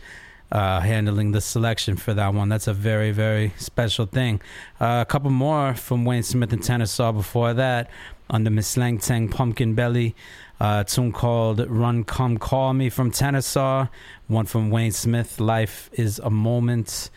uh, 0.51 0.79
handling 0.79 1.31
the 1.31 1.41
selection 1.41 1.95
for 1.95 2.13
that 2.13 2.33
one. 2.33 2.49
That's 2.49 2.67
a 2.67 2.73
very, 2.73 3.11
very 3.11 3.53
special 3.57 4.05
thing. 4.05 4.41
Uh, 4.79 4.99
a 5.01 5.05
couple 5.05 5.29
more 5.29 5.75
from 5.75 6.05
Wayne 6.05 6.23
Smith 6.23 6.53
and 6.53 6.63
Tenor 6.63 6.85
Saw 6.85 7.11
before 7.11 7.53
that 7.53 7.89
the 8.29 8.49
Miss 8.49 8.77
Lang 8.77 8.97
Tang 8.97 9.29
Pumpkin 9.29 9.73
Belly. 9.73 10.15
Uh, 10.59 10.83
a 10.85 10.89
tune 10.89 11.11
called 11.11 11.65
Run 11.69 12.03
Come 12.03 12.37
Call 12.37 12.73
Me 12.73 12.89
from 12.89 13.11
Tenor 13.11 13.41
Saw. 13.41 13.87
One 14.27 14.45
from 14.45 14.69
Wayne 14.69 14.91
Smith, 14.91 15.39
Life 15.39 15.89
is 15.93 16.19
a 16.19 16.29
Moment. 16.29 17.09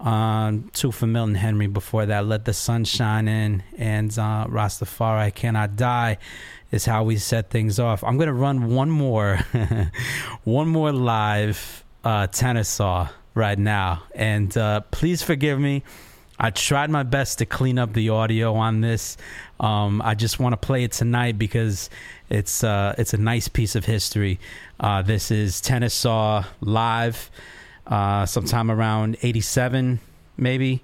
Um, 0.00 0.70
two 0.72 0.92
for 0.92 1.06
Milton 1.06 1.34
Henry 1.34 1.66
before 1.66 2.06
that, 2.06 2.26
Let 2.26 2.44
the 2.44 2.52
Sun 2.52 2.84
Shine 2.84 3.28
In. 3.28 3.62
And 3.76 4.10
uh, 4.12 4.46
Rastafari 4.48 5.34
Cannot 5.34 5.76
Die 5.76 6.18
is 6.70 6.84
how 6.84 7.04
we 7.04 7.16
set 7.16 7.50
things 7.50 7.78
off. 7.78 8.02
I'm 8.04 8.16
going 8.16 8.28
to 8.28 8.32
run 8.32 8.74
one 8.74 8.90
more, 8.90 9.40
one 10.44 10.68
more 10.68 10.92
live 10.92 11.83
uh, 12.04 12.26
Tenor 12.28 12.64
Saw 12.64 13.08
right 13.34 13.58
now. 13.58 14.02
And 14.14 14.56
uh, 14.56 14.82
please 14.90 15.22
forgive 15.22 15.58
me. 15.58 15.82
I 16.38 16.50
tried 16.50 16.90
my 16.90 17.04
best 17.04 17.38
to 17.38 17.46
clean 17.46 17.78
up 17.78 17.92
the 17.92 18.08
audio 18.08 18.54
on 18.54 18.80
this. 18.80 19.16
Um, 19.60 20.02
I 20.02 20.14
just 20.14 20.40
want 20.40 20.52
to 20.52 20.56
play 20.56 20.82
it 20.82 20.92
tonight 20.92 21.38
because 21.38 21.90
it's 22.28 22.64
uh, 22.64 22.94
it's 22.98 23.14
a 23.14 23.18
nice 23.18 23.46
piece 23.46 23.76
of 23.76 23.84
history. 23.84 24.40
Uh, 24.80 25.02
this 25.02 25.30
is 25.30 25.60
Tenor 25.60 25.90
Saw 25.90 26.44
live, 26.60 27.30
uh, 27.86 28.26
sometime 28.26 28.68
around 28.68 29.16
'87, 29.22 30.00
maybe, 30.36 30.82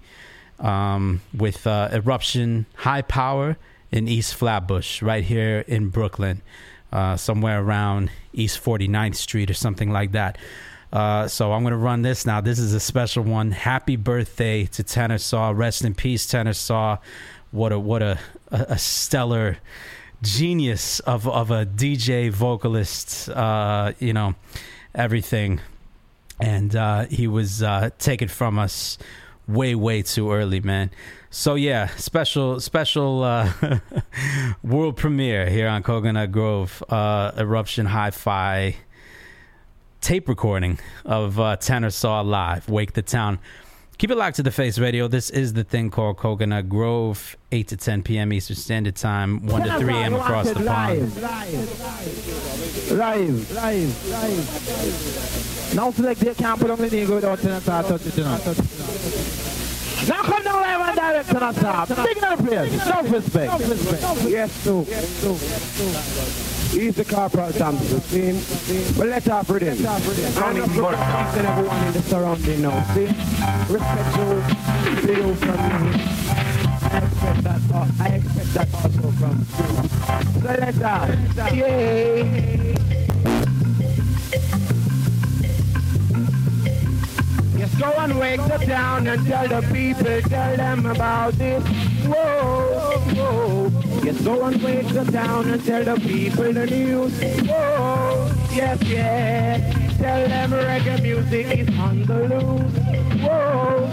um, 0.60 1.20
with 1.36 1.66
uh, 1.66 1.88
Eruption 1.92 2.66
High 2.76 3.02
Power 3.02 3.56
in 3.90 4.06
East 4.06 4.36
Flatbush, 4.36 5.02
right 5.02 5.24
here 5.24 5.64
in 5.66 5.88
Brooklyn, 5.88 6.42
uh, 6.92 7.16
somewhere 7.16 7.60
around 7.60 8.12
East 8.32 8.62
49th 8.62 9.16
Street 9.16 9.50
or 9.50 9.54
something 9.54 9.90
like 9.90 10.12
that. 10.12 10.38
Uh, 10.92 11.28
so 11.28 11.52
I'm 11.52 11.62
going 11.62 11.72
to 11.72 11.78
run 11.78 12.02
this 12.02 12.26
now. 12.26 12.40
This 12.40 12.58
is 12.58 12.74
a 12.74 12.80
special 12.80 13.22
one. 13.22 13.52
Happy 13.52 13.96
birthday 13.96 14.66
to 14.66 14.82
Tenor 14.82 15.18
Saw. 15.18 15.50
Rest 15.50 15.84
in 15.84 15.94
peace, 15.94 16.26
Tenor 16.26 16.52
Saw. 16.52 16.98
What 17.52 17.72
a 17.72 17.78
what 17.78 18.02
a 18.02 18.18
a, 18.50 18.78
stellar 18.78 19.58
genius 20.22 21.00
of 21.00 21.28
of 21.28 21.50
a 21.50 21.66
DJ 21.66 22.30
vocalist. 22.30 23.28
Uh, 23.28 23.92
you 23.98 24.12
know 24.12 24.34
everything, 24.94 25.60
and 26.40 26.74
uh, 26.74 27.06
he 27.06 27.26
was 27.26 27.62
uh, 27.62 27.90
taken 27.98 28.28
from 28.28 28.58
us 28.58 28.98
way 29.46 29.74
way 29.74 30.02
too 30.02 30.32
early, 30.32 30.60
man. 30.60 30.90
So 31.30 31.54
yeah, 31.54 31.86
special 31.96 32.58
special 32.58 33.22
uh, 33.22 33.52
world 34.62 34.96
premiere 34.96 35.48
here 35.48 35.68
on 35.68 35.82
Coconut 35.84 36.32
Grove. 36.32 36.82
Uh, 36.88 37.32
Eruption 37.36 37.86
Hi-Fi 37.86 38.76
tape 40.00 40.28
recording 40.28 40.78
of 41.04 41.38
uh, 41.38 41.56
Tenor 41.56 41.90
Saw 41.90 42.20
Live, 42.20 42.68
Wake 42.68 42.92
the 42.94 43.02
Town. 43.02 43.38
Keep 43.98 44.12
it 44.12 44.16
locked 44.16 44.36
to 44.36 44.42
the 44.42 44.50
face 44.50 44.78
radio. 44.78 45.08
This 45.08 45.28
is 45.28 45.52
the 45.52 45.62
thing 45.62 45.90
called 45.90 46.16
Coconut 46.16 46.70
Grove, 46.70 47.36
8 47.52 47.68
to 47.68 47.76
10 47.76 48.02
p.m. 48.02 48.32
Eastern 48.32 48.56
Standard 48.56 48.96
Time, 48.96 49.44
1 49.46 49.62
to 49.62 49.78
3 49.78 49.94
a.m. 49.94 50.14
across 50.14 50.48
the 50.48 50.54
pond. 50.54 50.64
Live, 50.66 51.22
live, 52.92 53.52
live, 53.52 54.08
live. 54.08 55.74
Now 55.74 55.90
select 55.90 56.20
the 56.20 56.34
camp 56.34 56.62
on 56.62 56.78
the 56.78 56.90
knee, 56.90 57.04
go 57.04 57.20
down 57.20 57.36
the 57.36 57.60
top, 57.60 57.86
touch 57.86 58.06
it, 58.06 58.16
you 58.16 58.24
know. 58.24 58.38
Now 60.08 60.22
come 60.22 60.44
down 60.44 60.62
live 60.62 60.80
and 60.88 60.96
direct 60.96 61.28
to 61.28 61.34
the 61.34 61.52
top. 61.60 61.88
Big 61.88 62.24
up. 62.24 62.38
Self-respect. 62.80 63.52
Yes, 64.30 64.50
so. 64.52 64.86
He's 66.70 66.94
the 66.94 67.04
corporal 67.04 67.52
Thompson, 67.52 68.00
see? 68.00 68.32
But 68.96 69.08
let's 69.08 69.28
off 69.28 69.50
with 69.50 69.62
him. 69.62 69.84
And 69.84 70.04
each 70.56 70.78
and 70.78 71.46
everyone 71.46 71.86
in 71.86 71.92
the 71.92 72.02
surrounding 72.02 72.62
now, 72.62 72.82
see? 72.94 73.06
Respect 73.72 74.16
you, 74.16 74.42
you 75.12 75.34
from 75.34 75.56
me. 75.56 76.00
I 76.82 76.98
expect 76.98 77.42
that, 77.42 77.60
I 78.00 78.06
expect 78.14 78.54
that 78.54 78.68
also 78.74 79.10
from 79.18 79.34
you. 79.38 79.46
So 80.40 80.48
let's 80.60 80.80
off. 80.80 81.54
Yay! 81.54 82.76
Go 87.78 87.92
and 87.92 88.18
wake 88.18 88.42
the 88.42 88.58
town 88.66 89.06
and 89.06 89.26
tell 89.26 89.48
the 89.48 89.60
people, 89.72 90.20
tell 90.28 90.56
them 90.56 90.86
about 90.86 91.34
this. 91.34 91.62
Whoa, 92.06 92.98
whoa. 93.14 93.70
Yes, 94.04 94.20
go 94.22 94.44
and 94.44 94.62
wake 94.62 94.88
the 94.88 95.04
town 95.04 95.50
and 95.50 95.64
tell 95.64 95.84
the 95.84 96.00
people 96.00 96.52
the 96.52 96.66
news. 96.66 97.12
Whoa, 97.48 98.32
yes, 98.52 98.82
yes. 98.84 99.98
Tell 99.98 100.28
them 100.28 100.50
reggae 100.50 101.02
music 101.02 101.58
is 101.58 101.78
on 101.78 102.02
the 102.04 102.18
loose. 102.28 103.22
Whoa. 103.22 103.90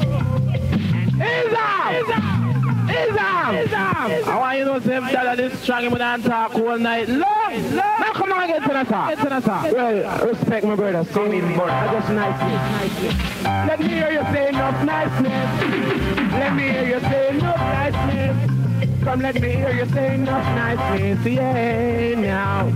And 1.19 1.21
Islam! 1.21 1.95
Islam! 1.95 2.56
Islam! 3.05 3.55
Islam! 3.55 4.11
I 4.27 4.37
want 4.37 4.57
you 4.57 4.65
to 4.65 4.81
say 4.81 4.99
that 4.99 5.37
this 5.37 5.59
strong 5.59 5.91
with 5.91 6.01
and 6.01 6.23
talk 6.23 6.55
all 6.55 6.77
night 6.77 7.07
long. 7.09 7.75
Now 7.75 8.13
come 8.13 8.31
on 8.31 8.47
get 8.47 8.63
to 8.63 8.69
the 8.69 8.83
top. 8.83 9.09
Get 9.09 9.19
to 9.19 9.29
the 9.29 9.39
top. 9.39 9.71
Well, 9.73 10.27
respect 10.27 10.65
my 10.65 10.75
brother. 10.75 11.03
See 11.05 11.27
me, 11.27 11.55
brother. 11.55 11.71
I 11.71 11.93
just 11.93 12.09
niceness. 12.09 13.43
Let 13.43 13.79
me 13.79 13.87
hear 13.87 14.11
you 14.11 14.23
say 14.33 14.49
enough 14.49 14.83
niceness. 14.83 16.31
Let 16.33 16.55
me 16.55 16.63
hear 16.63 16.87
you 16.87 16.99
say 16.99 17.29
enough 17.29 17.57
niceness. 17.57 19.03
Come, 19.03 19.21
let 19.21 19.35
me 19.35 19.51
hear 19.51 19.71
you 19.71 19.85
say 19.91 20.15
enough 20.15 20.45
niceness. 20.55 21.25
Yeah, 21.25 22.15
now. 22.15 22.73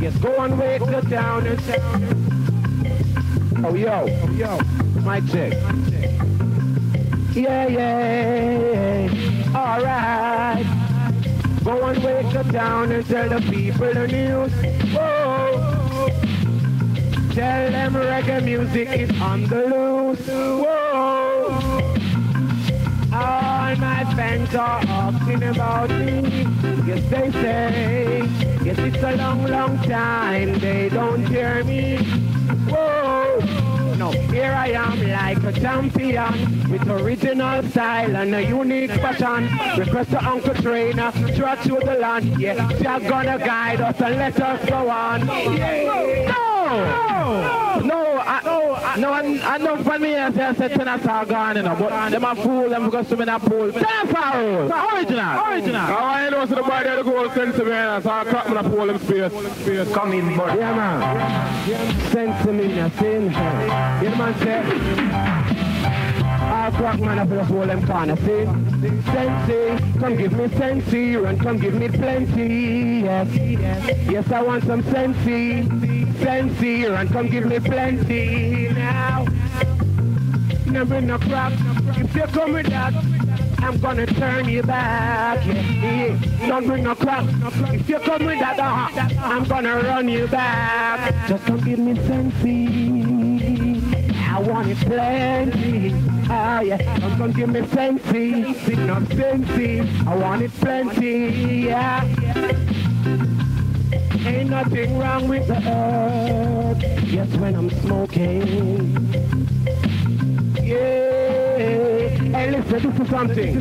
Yes, 0.00 0.16
go 0.18 0.36
and 0.42 0.58
wake 0.58 0.84
the 0.84 1.00
town 1.08 1.46
and 1.46 1.58
town. 1.60 2.22
Oh, 3.64 3.74
yo. 3.74 4.06
Oh, 4.08 4.30
yo. 4.32 4.58
My 5.02 5.20
check. 5.20 5.52
Yeah, 7.34 7.68
yeah. 7.68 9.32
All 9.32 9.41
right. 9.54 10.64
Go 11.64 11.84
and 11.86 12.02
wake 12.02 12.32
the 12.32 12.42
town 12.52 12.92
and 12.92 13.06
tell 13.06 13.28
the 13.28 13.40
people 13.50 13.92
the 13.92 14.06
news. 14.08 14.52
Whoa. 14.92 16.08
Tell 17.32 17.70
them 17.70 17.94
reggae 17.94 18.44
music 18.44 18.88
is 18.88 19.20
on 19.20 19.46
the 19.46 19.66
loose. 19.66 20.26
Whoa. 20.26 21.22
All 23.14 23.76
my 23.76 24.04
fans 24.16 24.54
are 24.54 24.80
asking 24.86 25.42
about 25.42 25.90
me. 25.90 26.46
Yes, 26.86 27.10
they 27.10 27.30
say, 27.30 28.28
yes, 28.64 28.78
it's 28.78 29.02
a 29.02 29.16
long, 29.16 29.44
long 29.44 29.78
time. 29.78 30.58
They 30.58 30.88
don't 30.88 31.24
hear 31.26 31.62
me. 31.64 31.98
Whoa. 32.68 33.71
No, 34.02 34.10
here 34.10 34.50
I 34.50 34.70
am 34.70 35.00
like 35.12 35.44
a 35.44 35.52
champion 35.60 36.68
with 36.68 36.88
original 36.90 37.62
style 37.70 38.16
and 38.16 38.34
a 38.34 38.42
unique 38.42 38.90
fashion. 38.90 39.48
Request 39.78 40.10
to 40.10 40.28
Uncle 40.28 40.54
Trainer, 40.54 41.12
trot 41.36 41.60
through 41.60 41.82
the 41.84 41.94
land. 41.94 42.36
Yeah, 42.36 42.68
just 42.80 43.08
gonna 43.08 43.38
guide 43.38 43.80
us 43.80 44.00
and 44.00 44.16
let 44.16 44.40
us 44.40 44.68
go 44.68 44.90
on. 44.90 45.24
Yeah. 45.56 46.51
No, 46.72 47.80
no, 47.84 48.18
I, 48.18 48.40
no, 48.44 48.74
I, 48.74 48.96
no, 48.96 49.12
I, 49.12 49.54
I 49.54 49.58
know 49.58 49.76
for 49.82 49.98
me 49.98 50.14
I 50.16 50.32
say 50.32 50.42
I 50.44 50.54
said 50.54 50.70
Tenor 50.72 50.98
Saw 51.02 51.24
gone, 51.24 51.56
you 51.56 51.62
know, 51.62 51.76
but 51.78 52.10
them 52.10 52.24
a 52.24 52.34
fool, 52.36 52.68
them 52.68 52.84
because 52.86 53.08
swim 53.08 53.22
in 53.22 53.28
a 53.28 53.38
pool. 53.38 53.72
Tenor 53.72 54.12
Saw 54.12 54.38
rule. 54.38 54.72
original, 54.96 55.46
original. 55.46 55.80
I 55.96 56.28
know 56.30 56.46
so 56.46 56.54
the 56.54 56.62
boy 56.62 56.80
there 56.82 56.96
the 56.96 57.02
goal 57.02 57.28
sense 57.30 57.56
to 57.56 57.64
me, 57.64 57.70
so 58.02 58.10
I 58.10 58.24
crack 58.24 58.48
me 58.48 58.54
the 58.54 58.62
pole 58.62 58.90
in 58.90 58.98
space. 59.00 59.92
Come 59.94 60.12
in, 60.12 60.36
boy. 60.36 60.46
Yeah, 60.56 60.74
man. 60.74 62.10
Send 62.10 62.44
to 62.46 62.52
me, 62.52 62.80
I 62.80 62.90
sing. 62.90 63.30
Yeah, 63.30 64.02
the 64.02 64.16
man 64.16 64.34
say. 64.40 65.62
I'll 66.52 66.70
crack 66.72 67.00
man 67.00 67.18
up 67.18 67.28
in 67.28 67.36
the 67.36 67.44
whole 67.44 67.66
them 67.66 67.86
corner, 67.86 68.16
see? 68.16 68.44
Sensei, 69.12 69.78
come 69.98 70.16
give 70.16 70.32
me 70.32 70.48
sensei, 70.56 71.14
and 71.14 71.40
come 71.40 71.58
give 71.58 71.74
me 71.74 71.88
plenty, 71.88 73.00
yes. 73.04 73.28
Yes, 74.08 74.30
I 74.30 74.42
want 74.42 74.64
some 74.64 74.82
sensei, 74.84 75.62
sensei, 76.20 76.84
and 76.84 77.08
come 77.10 77.28
give 77.28 77.46
me 77.46 77.58
plenty 77.60 78.68
now. 78.70 79.26
Never 80.66 81.00
no 81.00 81.18
crack, 81.18 81.52
if 81.98 82.14
you 82.14 82.22
come 82.22 82.52
with 82.52 82.66
that, 82.66 82.94
I'm 83.62 83.78
gonna 83.78 84.06
turn 84.06 84.48
you 84.48 84.62
back. 84.62 85.44
Don't 86.48 86.66
bring 86.66 86.82
no 86.82 86.94
crap. 86.96 87.24
If 87.72 87.88
you 87.88 87.98
come 88.00 88.24
with 88.24 88.40
that, 88.40 88.58
uh, 88.58 88.88
I'm 89.22 89.44
gonna 89.44 89.76
run 89.82 90.08
you 90.08 90.26
back. 90.26 91.14
Just 91.28 91.44
come 91.44 91.60
give 91.60 91.78
me 91.78 91.94
sensei. 91.94 93.80
I 94.28 94.40
want 94.40 94.68
it 94.68 94.78
plenty. 94.78 95.94
Ah, 96.28 96.60
yeah. 96.60 96.98
Come, 96.98 97.16
come 97.18 97.32
give 97.32 97.50
me 97.50 97.66
sensei. 97.68 98.76
Not 98.84 99.06
sensei. 99.08 99.80
I 100.06 100.16
want 100.16 100.42
it 100.42 100.52
plenty. 100.54 101.66
Yeah. 101.66 102.91
Ain't 104.24 104.50
nothing 104.50 104.98
wrong 104.98 105.28
with 105.28 105.48
the 105.48 105.56
earth. 105.56 106.82
Yes, 107.12 107.28
when 107.36 107.56
I'm 107.56 107.70
smoking. 107.80 109.08
Yeah. 110.62 112.08
Hey, 112.08 112.50
listen, 112.52 112.90
this 112.90 113.00
is 113.00 113.10
something. 113.10 113.60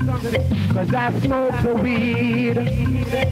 Cause 0.74 0.93
I 0.93 1.20
smoke 1.20 1.62
the 1.64 1.74
weed. 1.76 2.55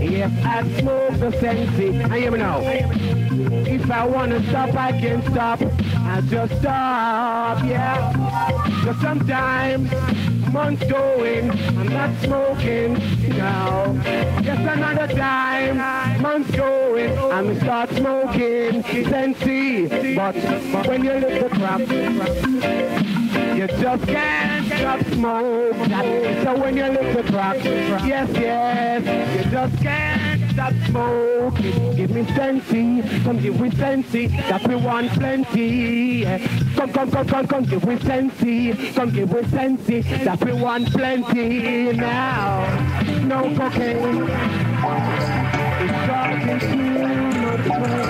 Yes, 0.02 0.32
I 0.44 0.80
smoke 0.80 1.20
the 1.20 1.32
sensei. 1.40 2.04
I 2.04 2.20
hear 2.20 2.32
me 2.32 2.40
now. 2.40 2.62
If 2.62 3.92
I 3.92 4.06
wanna 4.06 4.44
stop, 4.50 4.74
I 4.74 4.92
can 4.92 5.22
stop. 5.32 5.62
I 5.62 6.22
just 6.22 6.60
stop, 6.60 7.64
yeah. 7.64 8.12
Cause 8.84 9.00
sometimes 9.02 9.92
months 10.52 10.84
going, 10.86 11.52
I'm 11.52 11.88
not 11.88 12.16
smoking 12.22 12.94
now. 13.38 13.94
Just 14.42 14.62
another 14.62 15.08
time, 15.08 16.22
months 16.22 16.52
going, 16.52 17.18
I'm 17.18 17.60
start 17.60 17.90
smoking 17.92 18.84
sensei. 18.84 20.16
But, 20.16 20.36
but 20.72 20.88
when 20.88 21.04
you 21.04 21.14
look 21.14 21.44
the 21.44 21.50
crap, 21.56 21.80
you 23.56 23.68
just 23.68 24.08
can't 24.08 24.66
stop 24.66 25.02
smoke. 25.14 25.76
So 26.44 26.60
when 26.60 26.78
you 26.78 26.86
look 26.86 27.16
the 27.16 27.32
crack, 27.32 27.64
yes, 27.64 28.30
yes, 28.34 29.46
you 29.46 29.52
just 29.52 29.78
can't 29.84 30.39
stop 30.52 30.74
smoking. 30.88 31.96
Give 31.96 32.12
me 32.12 32.26
sensei, 32.36 33.02
come 33.24 33.40
give 33.40 33.60
me 33.60 33.72
sensei, 33.72 34.28
that 34.50 34.68
we 34.68 34.76
want 34.76 35.12
plenty. 35.12 36.26
Come, 36.76 36.92
come, 36.92 37.12
come, 37.12 37.28
come, 37.28 37.48
come, 37.48 37.64
give 37.64 37.86
me 37.86 38.00
sensei, 38.00 38.94
come 38.94 39.12
give 39.12 39.34
me 39.34 39.44
sensei, 39.50 40.02
that 40.24 40.44
we 40.44 40.54
want 40.54 40.92
plenty 40.92 41.94
now. 41.94 42.66
No 43.24 43.54
cocaine, 43.56 44.30
it's 45.82 46.04
starting 46.04 46.60
too 46.60 46.78
much 47.42 48.10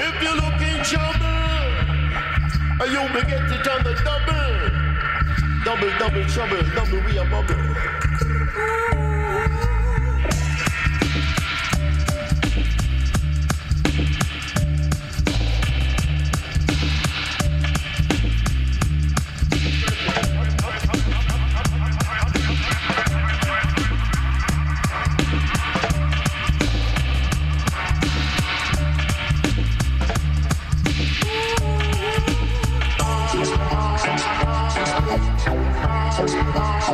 If 0.00 0.22
you 0.22 0.32
look 0.34 0.60
in 0.60 0.84
trouble, 0.84 1.38
you 2.90 3.00
will 3.00 3.22
get 3.22 3.50
it 3.50 3.68
on 3.68 3.82
the 3.84 3.94
double. 4.04 4.87
Double, 5.64 5.90
double 5.98 6.24
trouble, 6.26 6.62
double 6.74 7.00
we 7.04 7.18
a 7.18 7.24
bubble. 7.24 7.54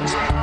If 0.06 0.33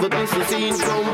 we 0.00 0.08
leave 0.08 0.30
the 0.30 0.44
scene 0.44 0.78
complete. 0.78 1.07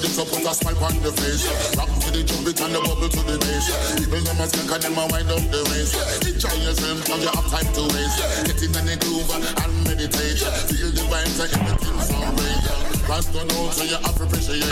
This 0.00 0.18
up 0.18 0.28
put 0.28 0.42
a 0.42 0.54
smile 0.54 0.84
on 0.84 0.96
the 1.02 1.12
face. 1.12 1.44
Rock 1.76 1.90
to 2.02 2.08
the 2.10 2.22
jump 2.24 2.48
it 2.48 2.60
and 2.60 2.74
the 2.74 2.80
bubble 2.82 3.08
to 3.08 3.22
the 3.26 3.36
bass. 3.38 3.66
People 3.94 4.20
them 4.26 4.40
a 4.40 4.46
skank 4.48 4.72
and 4.74 4.82
them 4.82 4.98
a 4.98 5.04
wind 5.12 5.30
up 5.30 5.44
the 5.52 5.60
waist. 5.70 5.94
Enjoy 6.26 6.56
yourself 6.64 6.98
cause 7.06 7.22
you 7.22 7.30
have 7.30 7.48
time 7.52 7.70
to 7.76 7.82
waste. 7.94 8.18
Get 8.48 8.62
in 8.64 8.72
the 8.72 8.96
groove 8.98 9.30
and 9.30 9.72
meditate. 9.84 10.40
Feel 10.72 10.90
the 10.90 11.04
vibes 11.06 11.38
and 11.42 11.52
everything's 11.54 12.10
alright. 12.10 12.84
Run 13.04 13.24
go 13.30 13.40
out 13.44 13.72
so 13.76 13.84
you 13.84 13.98
have 14.00 14.16
to 14.16 14.24
appreciate. 14.24 14.64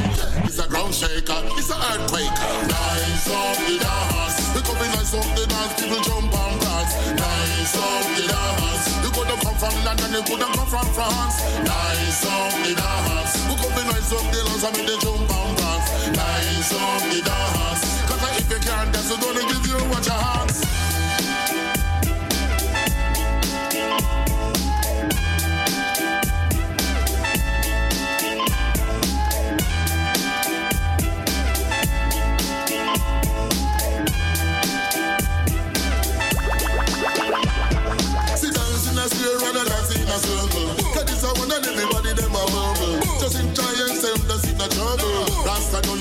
It's 0.48 0.58
a 0.58 0.66
ground 0.66 0.94
shaker, 0.94 1.40
it's 1.54 1.70
an 1.70 1.78
earthquake. 1.92 2.36
Nice 2.66 3.28
up 3.28 3.56
the 3.62 3.76
dance. 3.78 4.36
We 4.56 4.60
come 4.64 4.80
in 4.80 4.90
nice 4.96 5.14
up 5.14 5.28
the 5.36 5.44
dance, 5.46 5.72
people 5.76 6.00
jump 6.02 6.32
and 6.32 6.56
dance. 6.60 6.92
Nice 7.20 7.76
up 7.76 8.06
the 8.16 8.24
dance. 8.26 8.91
From 9.62 9.84
London, 9.84 10.10
you 10.10 10.22
could 10.26 10.42
have 10.42 10.56
come 10.56 10.66
from 10.66 10.86
France. 10.90 11.38
Nice 11.62 12.26
up 12.26 12.50
the 12.66 12.74
dance. 12.74 13.34
We 13.46 13.54
come 13.62 13.78
in 13.78 13.86
nice 13.94 14.10
up 14.10 14.26
the 14.34 14.40
dance, 14.42 14.64
I 14.66 14.70
mean 14.74 14.86
they 14.90 14.98
jump 14.98 15.30
and 15.30 15.56
dance. 15.56 15.88
Nice 16.18 16.72
up 16.74 17.02
the 17.06 17.18
dance. 17.22 17.82
Cause 18.10 18.22
if 18.42 18.50
you 18.50 18.58
can't 18.58 18.92
dance, 18.92 19.10
we're 19.10 19.22
gonna 19.22 19.46
give 19.46 19.66
you 19.70 19.78
what 19.86 20.04
you. 20.04 20.51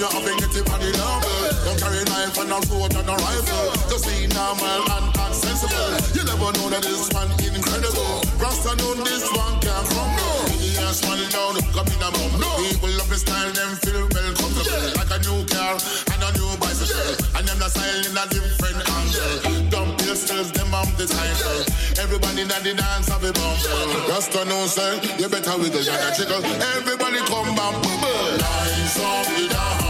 Rasta 0.01 0.17
know 0.17 0.33
you 0.33 0.33
having 0.33 0.41
it 0.41 0.65
on 0.73 0.79
the 0.81 0.89
level. 0.97 1.45
Don't 1.61 1.77
carry 1.77 2.01
knife 2.09 2.37
and 2.41 2.49
a 2.49 2.57
sword 2.65 2.93
and 2.97 3.05
a 3.05 3.15
rifle. 3.21 3.69
Just 3.85 4.09
be 4.09 4.25
normal 4.33 4.81
and 4.97 5.13
accessible. 5.13 5.93
You 6.17 6.25
never 6.25 6.49
know 6.57 6.73
that 6.73 6.81
this 6.81 7.05
one 7.13 7.29
incredible. 7.37 8.25
Rasta 8.41 8.73
know 8.81 8.97
this 9.05 9.29
one 9.29 9.61
can't 9.61 9.85
crumble. 9.93 10.41
The 10.57 10.81
ass 10.89 11.05
man 11.05 11.21
down, 11.29 11.53
come 11.69 11.85
in 11.85 12.01
a 12.01 12.09
mumble. 12.17 12.49
People 12.65 12.89
love 12.97 13.09
the 13.13 13.17
style, 13.21 13.53
them 13.53 13.77
feel 13.85 14.01
well 14.09 14.33
comfortable. 14.41 14.89
Like 14.97 15.13
a 15.13 15.19
new 15.21 15.45
car 15.45 15.77
and 15.77 16.21
a 16.25 16.29
new 16.33 16.49
bicycle. 16.57 17.21
And 17.37 17.45
them 17.45 17.59
the 17.61 17.69
style 17.69 18.01
in 18.01 18.17
a 18.17 18.25
different 18.25 18.81
angle. 18.81 19.69
Dumb 19.69 19.91
pistols, 20.01 20.49
them 20.49 20.73
have 20.73 20.89
the 20.97 21.05
title. 21.05 21.61
Everybody 22.01 22.49
that 22.49 22.65
the 22.65 22.73
dance 22.73 23.05
have 23.13 23.21
a 23.21 23.29
bumble. 23.29 24.01
To 24.31 24.45
know, 24.45 24.65
say, 24.65 25.01
you 25.17 25.27
better 25.27 25.57
wiggle 25.57 25.83
than 25.83 25.97
a 25.97 26.09
trickle. 26.15 26.41
Everybody 26.77 27.21
come 27.25 27.53
and 27.53 27.57
bubble. 27.57 28.37
Nice 28.37 28.97
up 28.97 29.25
the 29.27 29.45
dance. 29.49 29.80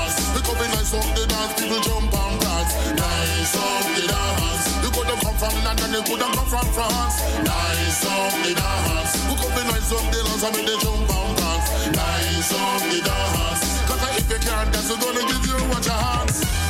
In 0.61 0.69
nice 0.69 0.93
up 0.93 1.01
the 1.17 1.25
dance. 1.25 1.53
People 1.57 1.81
jump 1.81 2.13
and 2.13 2.37
dance. 2.37 2.73
Nice 2.93 3.55
up 3.57 3.85
the 3.97 4.05
dance. 4.05 4.65
You 4.85 4.91
could 4.93 5.09
have 5.09 5.21
come 5.25 5.37
from 5.41 5.55
London, 5.65 5.89
you 5.89 6.03
could 6.05 6.21
have 6.21 6.35
come 6.37 6.49
from 6.53 6.67
France. 6.77 7.17
Nice 7.41 8.05
up 8.05 8.33
the 8.45 8.53
dance. 8.53 9.11
We 9.25 9.33
come 9.41 9.57
in 9.57 9.65
nice 9.73 9.89
up 9.89 10.05
the 10.13 10.19
dance. 10.21 10.43
I 10.45 10.49
mean 10.53 10.65
they 10.69 10.77
jump 10.77 11.09
and 11.09 11.33
dance. 11.41 11.67
Nice 11.97 12.53
up 12.53 12.81
the 12.93 12.99
dance. 13.01 13.61
Cause 13.89 14.03
if 14.21 14.29
you 14.29 14.37
can't 14.37 14.69
dance, 14.69 14.89
we're 14.89 15.01
gonna 15.01 15.25
give 15.25 15.45
you 15.49 15.57
what 15.65 15.81
your 15.81 16.60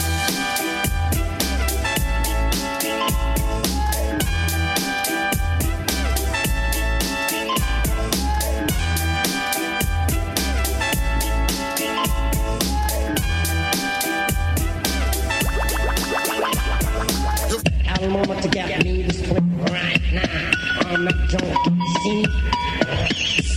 a 18.04 18.10
moment 18.10 18.42
to 18.42 18.50
get 18.50 18.84
me 18.84 19.04
this 19.04 19.22
right 19.28 20.02
now. 20.12 20.52
I'm 20.88 21.06
not 21.06 21.30
drunk. 21.30 21.82
See? 22.04 23.51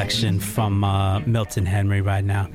selection 0.00 0.40
from 0.40 0.82
uh, 0.82 1.20
Milton 1.20 1.66
Henry 1.66 2.00
right 2.00 2.24
now. 2.24 2.48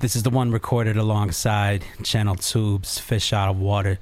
This 0.00 0.16
is 0.16 0.22
the 0.22 0.30
one 0.30 0.50
recorded 0.50 0.96
alongside 0.96 1.84
Channel 2.02 2.36
Tube's 2.36 2.98
Fish 2.98 3.34
Out 3.34 3.50
of 3.50 3.58
Water. 3.58 3.98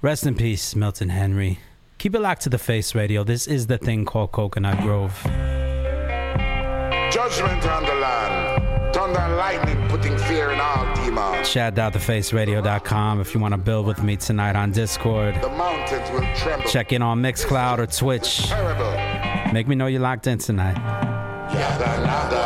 Rest 0.00 0.24
in 0.24 0.36
peace, 0.36 0.76
Milton 0.76 1.08
Henry. 1.08 1.58
Keep 1.98 2.14
it 2.14 2.20
locked 2.20 2.42
to 2.42 2.50
the 2.50 2.58
face 2.58 2.94
radio. 2.94 3.24
This 3.24 3.48
is 3.48 3.66
the 3.66 3.78
thing 3.78 4.04
called 4.04 4.30
Coconut 4.30 4.80
Grove. 4.80 5.12
Judgment 7.10 7.66
on 7.66 7.84
the 7.84 7.94
land. 7.94 8.94
Thunder 8.94 9.18
and 9.18 9.36
lightning 9.36 9.88
putting 9.88 10.16
fear 10.18 10.52
in 10.52 10.60
all 10.60 10.94
demons. 10.94 11.48
Shout 11.48 11.76
out 11.80 11.96
if 11.96 13.34
you 13.34 13.40
want 13.40 13.54
to 13.54 13.58
build 13.58 13.86
with 13.86 14.04
me 14.04 14.16
tonight 14.16 14.54
on 14.54 14.70
Discord. 14.70 15.34
The 15.42 15.48
mountains 15.48 16.08
will 16.12 16.36
tremble. 16.36 16.70
Check 16.70 16.92
in 16.92 17.02
on 17.02 17.20
Mixcloud 17.20 17.78
or 17.80 17.86
Twitch. 17.86 18.52
Make 19.52 19.66
me 19.66 19.74
know 19.74 19.88
you're 19.88 20.00
locked 20.00 20.28
in 20.28 20.38
tonight. 20.38 21.01
nada, 21.54 21.98
nada. 22.00 22.41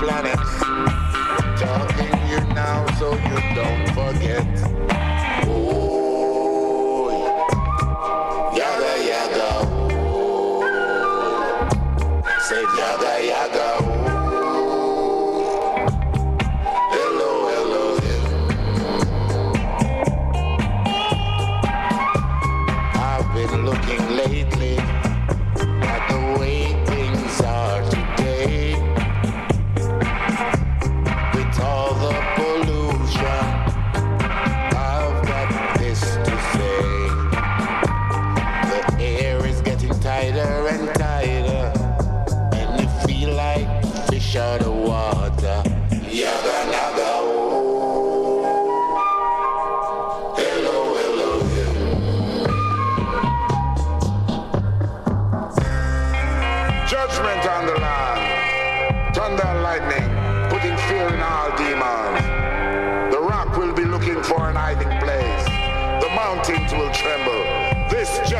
planet. 0.00 0.39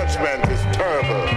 judgment 0.01 0.51
is 0.51 0.63
terrible. 0.75 1.30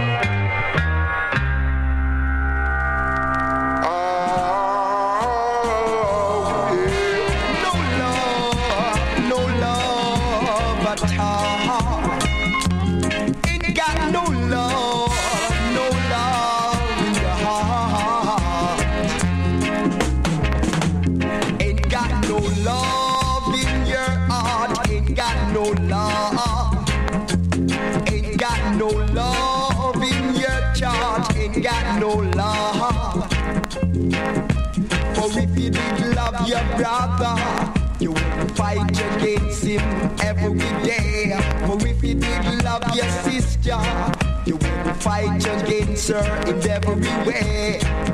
You 44.46 44.56
will 44.56 44.94
fight 44.94 45.44
against 45.46 46.08
her 46.08 46.42
in 46.46 46.68
every 46.68 46.96
way. 47.26 48.13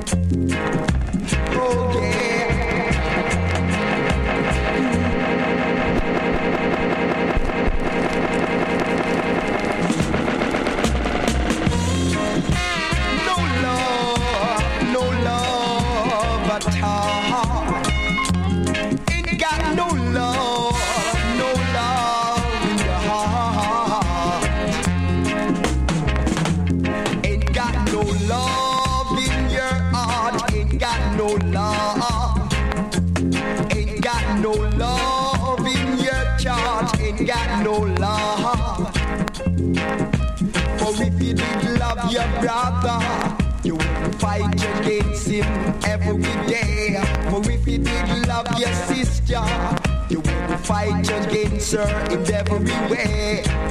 Sir, 51.61 51.87
in 52.11 52.33
every 52.33 52.59
way. 52.91 53.70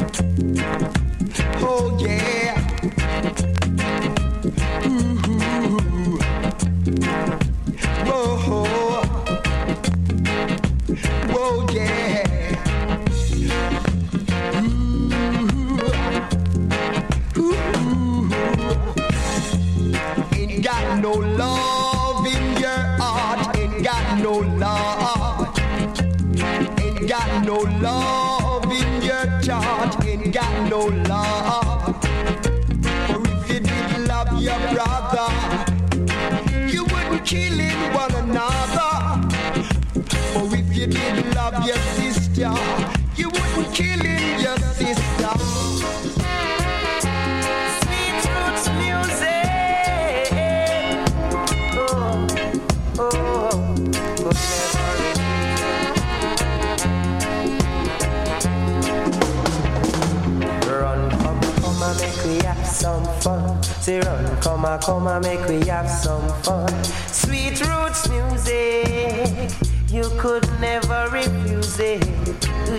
say 63.89 63.99
run, 64.01 64.41
come 64.41 64.65
on, 64.65 64.79
come 64.79 65.07
on, 65.07 65.21
make 65.21 65.43
we 65.47 65.65
have 65.65 65.89
some 65.89 66.27
fun. 66.43 66.71
Sweet 67.07 67.59
roots 67.67 68.07
music, 68.07 69.49
you 69.87 70.05
could 70.19 70.47
never 70.61 71.09
refuse 71.11 71.79
it. 71.79 72.05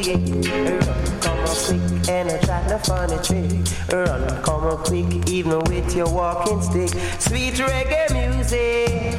Yeah. 0.07 0.15
Run, 0.15 1.21
come 1.21 1.39
on, 1.39 1.57
quick, 1.65 2.09
and 2.09 2.31
attract 2.31 2.71
no 2.71 2.79
funny 2.79 3.19
trick. 3.27 3.51
Run, 3.93 4.43
come 4.45 4.65
on, 4.71 4.79
quick, 4.85 5.29
even 5.29 5.59
with 5.71 5.97
your 5.97 6.11
walking 6.15 6.63
stick. 6.63 6.91
Sweet 7.19 7.55
reggae 7.55 8.07
music, 8.15 9.19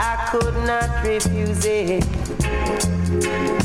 I 0.00 0.28
could 0.30 0.56
not 0.64 1.04
refuse 1.04 1.64
it. 1.66 3.63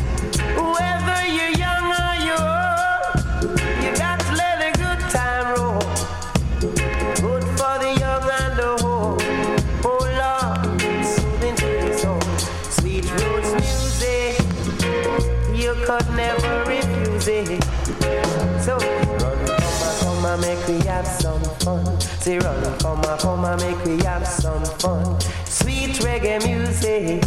Dixie 22.30 22.46
run, 22.46 22.78
come 22.78 23.00
on, 23.00 23.18
come 23.18 23.44
on, 23.44 23.58
make 23.60 23.84
we 23.86 23.98
have 24.04 24.28
some 24.28 24.64
fun. 24.64 25.20
Sweet 25.46 25.96
reggae 26.06 26.38
music, 26.46 27.24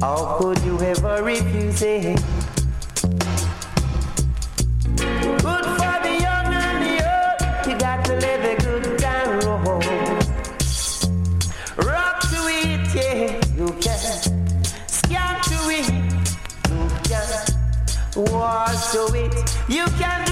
how 0.00 0.38
could 0.38 0.58
you 0.62 0.76
ever 0.80 1.22
refuse 1.22 1.82
it? 1.82 2.16
Good 4.96 5.66
for 5.78 5.96
the 6.02 6.18
young 6.20 6.48
and 6.52 6.78
the 6.82 6.94
old, 7.14 7.66
you 7.68 7.78
got 7.78 8.04
to 8.06 8.14
live 8.14 8.44
a 8.44 8.56
good 8.64 8.98
time 8.98 9.38
roll. 9.46 9.80
Rock 11.86 12.20
to 12.30 12.40
it, 12.58 12.94
yeah, 12.96 13.40
you 13.56 13.68
can. 13.80 14.58
Scan 14.88 15.40
to 15.42 15.58
it, 15.78 15.88
you 16.70 16.88
can. 17.04 18.32
Wash 18.32 18.90
to 18.92 19.02
it, 19.14 19.34
you 19.68 19.84
can 19.96 20.31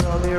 here 0.00 0.10
on 0.10 0.22
the 0.22 0.33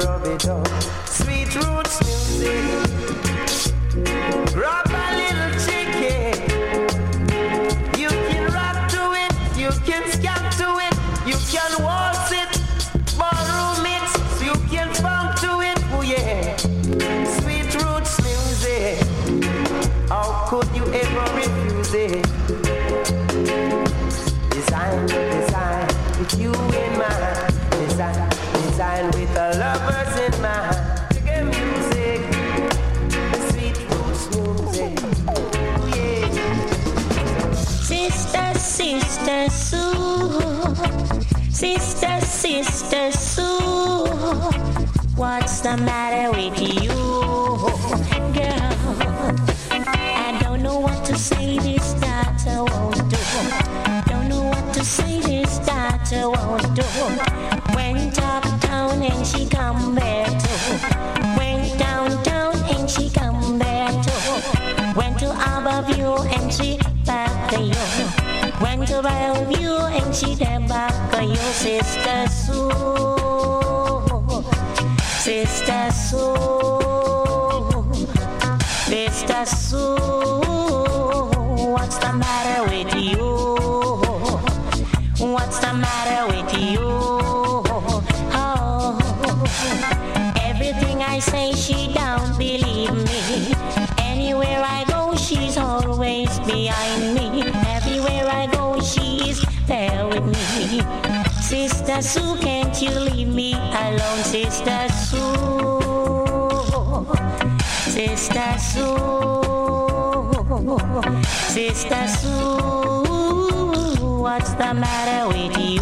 what's 114.46 114.58
the 114.64 114.74
matter 114.76 115.28
with 115.28 115.58
you? 115.58 115.82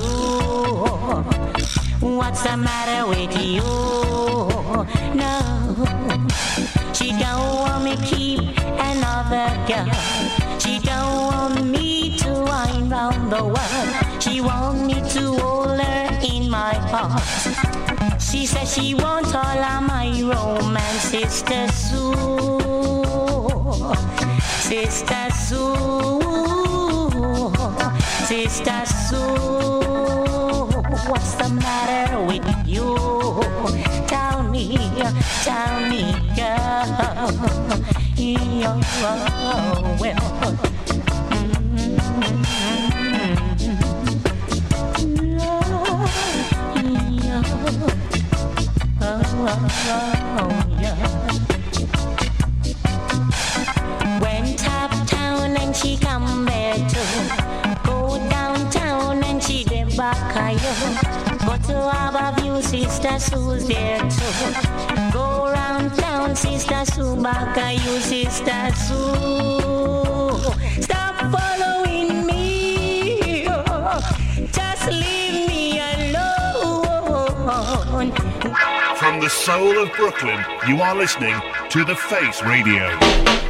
What's 1.99 2.43
the 2.43 2.55
matter 2.55 3.05
with 3.09 3.36
you? 3.38 3.61
No, 5.14 5.36
she 6.93 7.11
don't 7.11 7.59
want 7.59 7.84
me 7.84 7.97
keep 7.97 8.39
another 8.39 9.51
girl. 9.68 9.89
She 10.59 10.80
don't 10.80 11.26
want 11.28 11.66
me 11.66 12.18
to 12.20 12.30
wind 12.30 12.91
round 12.91 13.32
the 13.34 13.43
world. 13.43 14.24
She 14.24 14.39
want 14.39 14.86
me 14.86 15.01
to 15.09 15.34
hold 15.39 15.82
her 15.82 16.20
in 16.24 16.49
my 16.49 16.74
arms. 16.93 18.24
She 18.24 18.45
says 18.45 18.74
she 18.74 18.95
wants 18.95 19.36
all 19.36 19.59
of 19.59 19.84
my 19.84 20.07
romance, 20.22 21.11
Sister 21.11 21.68
Sue. 21.68 23.03
Sister 24.61 25.30
Sue. 25.32 26.23
Sister 28.44 28.86
Sue. 28.86 29.18
What's 31.08 31.36
the 31.36 31.48
matter 31.48 32.20
with 32.26 32.44
you? 32.68 32.98
Tell 34.06 34.44
me, 34.44 34.76
tell 35.44 35.80
me, 35.89 36.12
girl. 36.36 37.32
Mm, 38.18 38.62
yeah, 38.62 38.82
well. 40.02 40.20
Oh, 49.02 50.52
yeah. 50.82 50.98
Went 54.20 54.62
uptown 54.68 55.56
and 55.56 55.74
she 55.74 55.96
come 55.98 56.46
there 56.46 56.53
Go 61.84 61.90
to 61.90 61.96
Harborview, 61.98 62.64
Sister 62.64 63.20
Sue's 63.20 63.68
there 63.68 64.00
too. 64.00 65.12
Go 65.12 65.52
town, 65.98 66.34
Sister 66.34 66.86
Sue 66.86 67.22
back 67.22 67.58
a 67.58 67.74
you, 67.74 68.00
Sister 68.00 68.72
Sue. 68.74 70.40
Stop 70.82 71.16
following 71.30 72.26
me. 72.26 73.46
Oh. 73.50 74.00
Just 74.54 74.88
leave 74.92 75.46
me 75.50 75.82
alone. 75.82 76.94
From 78.96 79.20
the 79.20 79.30
soul 79.30 79.78
of 79.84 79.92
Brooklyn, 79.98 80.40
you 80.70 80.82
are 80.82 80.96
listening 80.96 81.36
to 81.70 81.84
The 81.84 81.98
Face 81.98 82.42
Radio. 82.44 83.43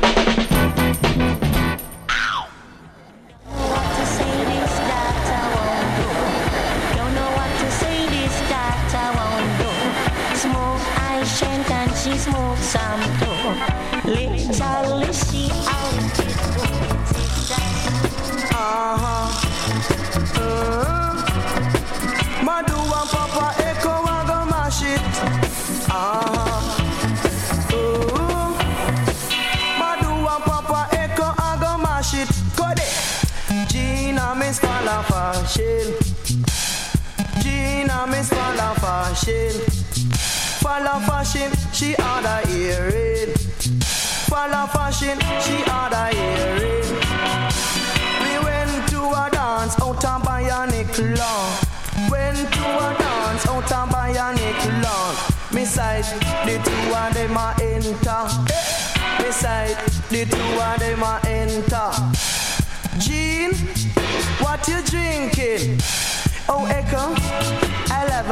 Falafel. 39.24 41.08
fashion, 41.24 41.52
she 41.72 41.96
order 41.96 42.42
earring. 42.50 43.34
Follow 44.28 44.68
fashion, 44.68 45.18
she 45.40 45.56
order 45.72 46.10
earring. 46.12 46.84
We 48.24 48.34
went 48.44 48.90
to 48.90 49.00
a 49.00 49.30
dance 49.32 49.80
out 49.80 50.04
on 50.04 50.22
Bionic 50.22 51.18
Lawn. 51.18 52.12
Went 52.12 52.38
to 52.38 52.66
a 52.66 52.96
dance 53.00 53.48
out 53.48 53.72
on 53.72 53.90
Bionic 53.90 54.84
Lawn. 54.84 55.16
Me 55.54 55.64
side, 55.64 56.04
the 56.46 56.60
two 56.62 56.94
of 56.94 57.14
them 57.14 57.38
a 57.38 57.56
enter. 57.62 58.28
Me 59.24 59.32
side, 59.32 59.78
the 60.10 60.26
two 60.26 60.60
of 60.60 60.80
them 60.80 61.04
a 61.04 61.23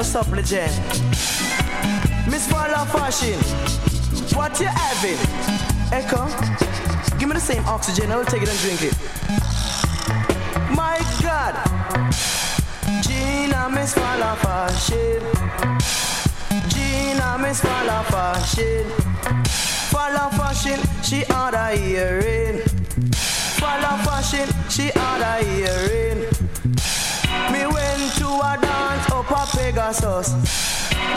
I'll 0.02 0.24
have. 0.26 0.82
Miss 2.28 2.48
Fala 2.48 2.88
Fashion, 2.88 3.38
what 4.36 4.60
you 4.60 4.66
having? 4.66 5.20
Echo, 5.94 6.26
give 7.20 7.30
me 7.30 7.36
the 7.36 7.40
same 7.40 7.64
oxygen, 7.66 8.12
I'll 8.12 8.26
take 8.26 8.42
it 8.42 8.50
and 8.50 8.58
drink 8.60 8.82
it. 8.82 8.98
My 10.76 10.98
God, 11.22 11.54
Gina 13.04 13.70
Miss 13.70 13.94
Fala 13.94 14.36
Fashion, 14.38 15.22
Gina 16.70 17.38
Miss 17.38 17.62
Fala 17.62 18.04
Fashion, 18.10 18.86
Fala 19.92 20.32
Fashion, 20.32 20.80
she 21.04 21.24
order 21.32 21.76
earring. 21.80 22.62
Fala 23.62 24.02
Fashion, 24.04 24.50
she 24.68 24.90
order 24.98 25.38
earring. 25.48 26.31
Me 27.52 27.66
went 27.68 28.14
to 28.16 28.28
a 28.28 28.58
dance 28.62 29.12
up 29.12 29.30
a 29.30 29.46
Pegasus. 29.58 30.34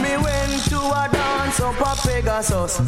Me 0.02 0.16
went 0.16 0.64
to 0.68 0.78
a 0.78 1.08
dance 1.12 1.60
up 1.60 1.80
a 1.80 1.94
Pegasus. 2.06 2.80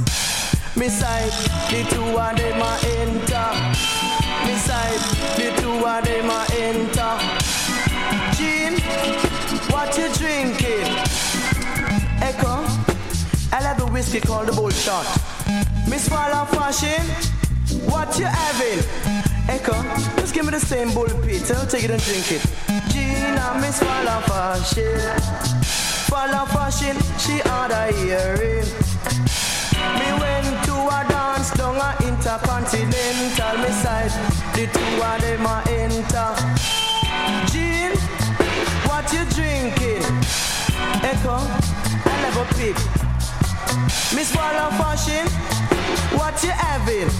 Me 0.76 0.88
side, 0.88 1.30
the 1.70 1.82
two 1.90 2.02
of 2.02 2.36
them 2.36 2.60
a 2.60 2.72
enter. 2.98 3.48
Me 4.44 4.54
side, 4.56 5.02
the 5.36 5.48
two 5.60 5.86
of 5.86 6.04
them 6.04 6.28
a 6.28 6.46
enter. 6.52 7.12
Jean, 8.36 8.74
what 9.70 9.96
you 9.96 10.12
drinking? 10.14 10.88
Echo, 12.20 12.64
I 13.52 13.60
like 13.62 13.76
the 13.78 13.86
whiskey 13.86 14.20
called 14.20 14.48
the 14.48 14.52
bullshot. 14.52 15.06
Miss 15.88 16.08
Fala 16.08 16.46
Fashion, 16.46 17.02
what 17.88 18.18
you 18.18 18.26
having? 18.26 19.25
Echo, 19.48 19.74
just 20.18 20.34
give 20.34 20.44
me 20.44 20.50
the 20.50 20.60
same 20.60 20.92
bull 20.92 21.06
pit. 21.22 21.50
I'll 21.52 21.66
take 21.66 21.84
it 21.84 21.90
and 21.90 22.02
drink 22.02 22.32
it. 22.32 22.42
Gina, 22.90 23.58
Miss 23.60 23.78
Fala 23.78 24.20
Fashion. 24.26 24.98
Fala 26.10 26.46
Fashion, 26.46 26.96
she 27.18 27.40
order 27.54 27.86
earring. 28.06 28.66
Me 29.98 30.08
went 30.18 30.64
to 30.66 30.74
a 30.74 31.06
dance 31.08 31.50
down 31.52 31.76
a 31.76 31.94
intercontinental. 32.02 33.56
Me 33.62 33.70
side, 33.70 34.10
the 34.54 34.66
two 34.66 35.02
of 35.02 35.20
them 35.20 35.46
a 35.46 35.62
enter. 35.78 36.34
Jean, 37.52 37.92
what 38.88 39.06
you 39.12 39.24
drinking? 39.30 40.02
Echo, 41.06 41.38
I 41.38 42.14
never 42.22 42.44
pick. 42.58 42.76
Miss 44.14 44.34
Fala 44.34 44.70
Fashion, 44.76 45.26
what 46.18 46.42
you 46.42 46.50
having? 46.50 47.10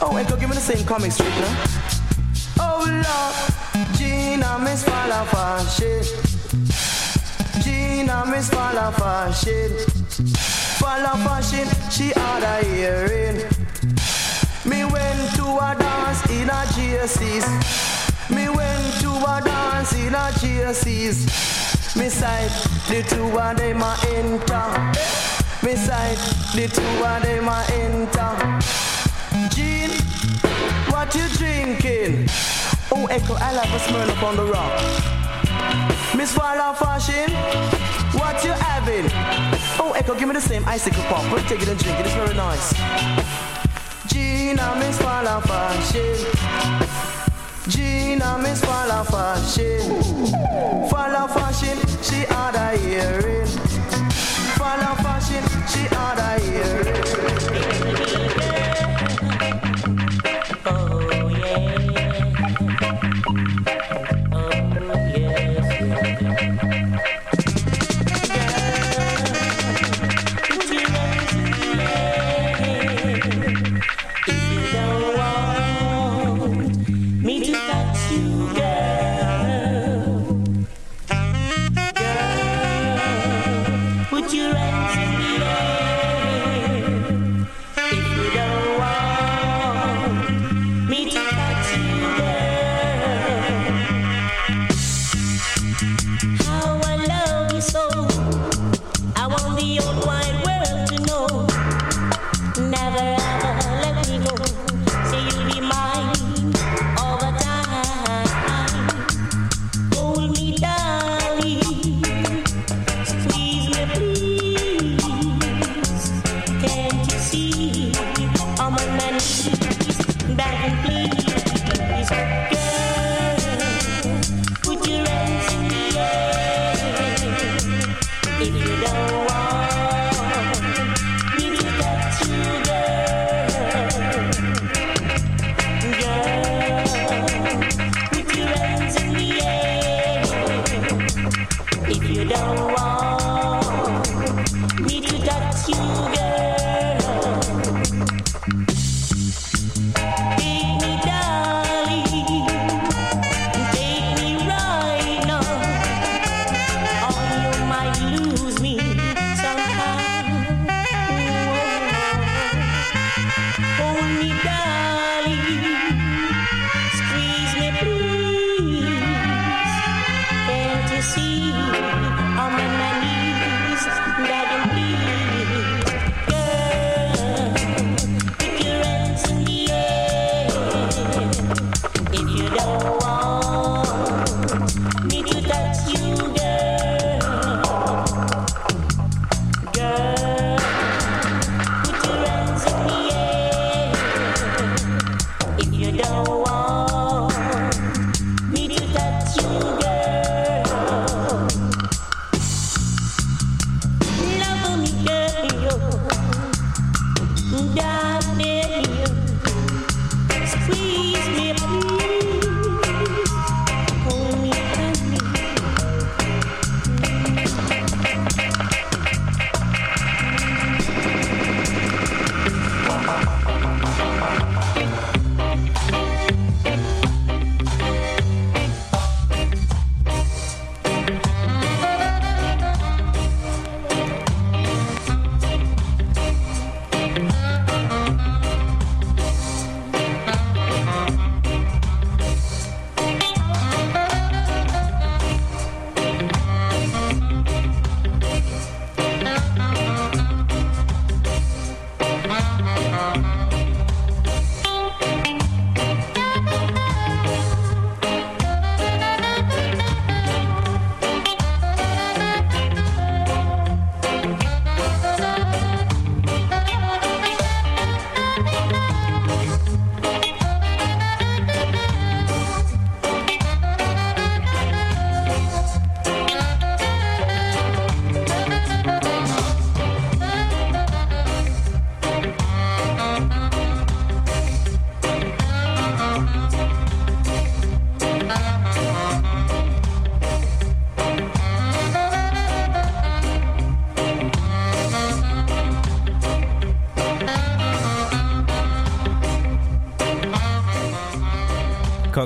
Oh, 0.00 0.16
Echo, 0.16 0.36
give 0.36 0.48
me 0.48 0.54
the 0.54 0.60
same 0.60 0.86
comic 0.86 1.10
strip 1.10 1.28
now. 1.28 1.64
Oh 2.60 2.84
Lord, 2.86 3.94
Gina 3.96 4.58
Miss 4.60 4.84
Fala 4.84 5.26
Fashion. 5.26 6.04
Gina 7.62 8.24
Miss 8.26 8.48
Fala 8.48 8.92
Fashion. 8.92 9.72
Fala 10.78 11.18
Fashion, 11.26 11.66
she 11.90 12.12
had 12.14 12.42
a 12.44 12.64
hearing. 12.64 13.36
Me 14.64 14.84
went 14.84 15.34
to 15.34 15.46
a 15.46 15.74
dance 15.76 16.30
in 16.30 16.48
a 16.48 16.62
GSCs. 16.74 18.30
Me 18.30 18.48
went 18.48 19.00
to 19.00 19.10
a 19.10 19.42
dance 19.44 19.92
in 19.94 20.14
a 20.14 20.30
GSCs. 20.38 21.96
Me 21.96 22.08
side, 22.08 22.50
the 22.88 23.02
two 23.02 23.24
of 23.36 23.56
them 23.56 23.82
a 23.82 23.96
enter. 24.14 24.68
Me 25.66 25.74
side, 25.74 26.18
the 26.54 26.68
two 26.68 27.04
of 27.04 27.22
them 27.22 27.48
a 27.48 27.66
enter. 27.72 28.87
Jean, 29.58 29.90
what 30.86 31.12
you 31.16 31.26
drinking? 31.30 32.28
Oh, 32.92 33.08
Echo, 33.10 33.34
I'll 33.34 33.58
have 33.58 33.74
a 33.74 33.78
smell 33.80 34.08
up 34.08 34.22
on 34.22 34.36
the 34.36 34.44
rock. 34.44 34.70
Miss 36.16 36.32
Fala 36.32 36.76
Fashion, 36.78 37.32
what 38.14 38.44
you 38.44 38.52
having? 38.52 39.10
Oh, 39.82 39.94
Echo, 39.96 40.14
give 40.14 40.28
me 40.28 40.34
the 40.34 40.40
same 40.40 40.64
icicle 40.64 41.02
pop. 41.10 41.24
We'll 41.32 41.42
take 41.46 41.60
it 41.60 41.68
and 41.68 41.76
drink 41.76 41.98
it. 41.98 42.06
It's 42.06 42.14
very 42.14 42.36
nice. 42.36 42.72
Gina, 44.06 44.76
Miss 44.78 44.96
Fala 45.02 45.42
Fashion. 45.42 46.14
Gina, 47.68 48.38
Miss 48.38 48.64
Fala 48.64 49.04
Fashion. 49.10 50.02
Fala 50.88 51.26
Fashion, 51.26 51.78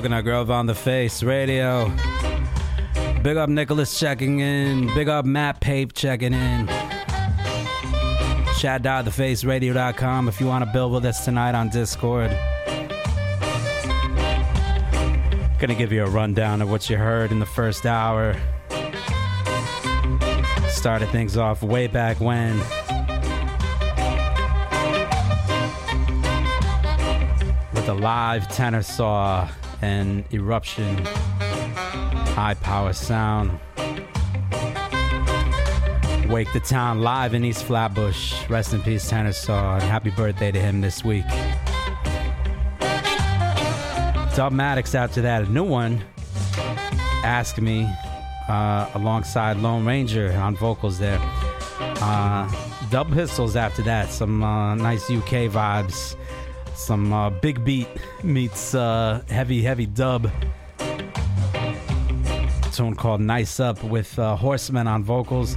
Coconut 0.03 0.25
Grove 0.25 0.51
on 0.51 0.65
the 0.65 0.75
Face 0.75 1.23
Radio. 1.23 1.89
Big 3.21 3.37
up 3.37 3.47
Nicholas 3.47 3.97
checking 3.97 4.41
in. 4.41 4.93
Big 4.93 5.07
up 5.07 5.23
Matt 5.23 5.61
Pape 5.61 5.93
checking 5.93 6.33
in. 6.33 6.67
Chat.thefaceradio.com 8.57 10.27
if 10.27 10.41
you 10.41 10.47
want 10.47 10.65
to 10.65 10.69
build 10.73 10.91
with 10.91 11.05
us 11.05 11.23
tonight 11.23 11.55
on 11.55 11.69
Discord. 11.69 12.31
Gonna 15.57 15.73
give 15.73 15.93
you 15.93 16.03
a 16.03 16.09
rundown 16.09 16.61
of 16.61 16.69
what 16.69 16.89
you 16.89 16.97
heard 16.97 17.31
in 17.31 17.39
the 17.39 17.45
first 17.45 17.85
hour. 17.85 18.35
Started 20.67 21.07
things 21.11 21.37
off 21.37 21.63
way 21.63 21.87
back 21.87 22.19
when. 22.19 22.57
With 27.73 27.87
a 27.87 27.93
live 27.97 28.49
tenor 28.49 28.83
saw 28.83 29.47
and 29.83 30.23
eruption, 30.33 31.05
high 32.35 32.55
power 32.61 32.93
sound. 32.93 33.59
Wake 36.29 36.51
the 36.53 36.61
Town 36.61 37.01
live 37.01 37.33
in 37.33 37.43
East 37.43 37.65
Flatbush. 37.65 38.49
Rest 38.49 38.73
in 38.73 38.81
peace, 38.81 39.09
Tenor 39.09 39.33
Saw, 39.33 39.75
and 39.75 39.83
happy 39.83 40.09
birthday 40.09 40.51
to 40.51 40.59
him 40.59 40.79
this 40.79 41.03
week. 41.03 41.25
Dub 44.35 44.53
Maddox 44.53 44.95
after 44.95 45.21
that, 45.21 45.43
a 45.43 45.51
new 45.51 45.65
one. 45.65 46.01
Ask 47.23 47.59
Me, 47.59 47.87
uh, 48.47 48.89
alongside 48.93 49.57
Lone 49.57 49.85
Ranger 49.85 50.31
on 50.37 50.55
vocals 50.55 50.97
there. 50.97 51.19
Uh, 51.79 52.49
Dub 52.89 53.11
Pistols 53.13 53.57
after 53.57 53.81
that, 53.81 54.09
some 54.09 54.43
uh, 54.43 54.75
nice 54.75 55.11
UK 55.11 55.51
vibes. 55.51 56.15
Some 56.75 57.13
uh, 57.13 57.29
big 57.29 57.63
beat 57.63 57.87
meets 58.23 58.75
uh, 58.75 59.23
heavy, 59.29 59.61
heavy 59.61 59.85
dub. 59.85 60.29
A 60.79 62.69
Tune 62.71 62.95
called 62.95 63.21
Nice 63.21 63.59
Up 63.59 63.83
with 63.83 64.17
uh, 64.17 64.35
Horseman 64.35 64.87
on 64.87 65.03
vocals. 65.03 65.55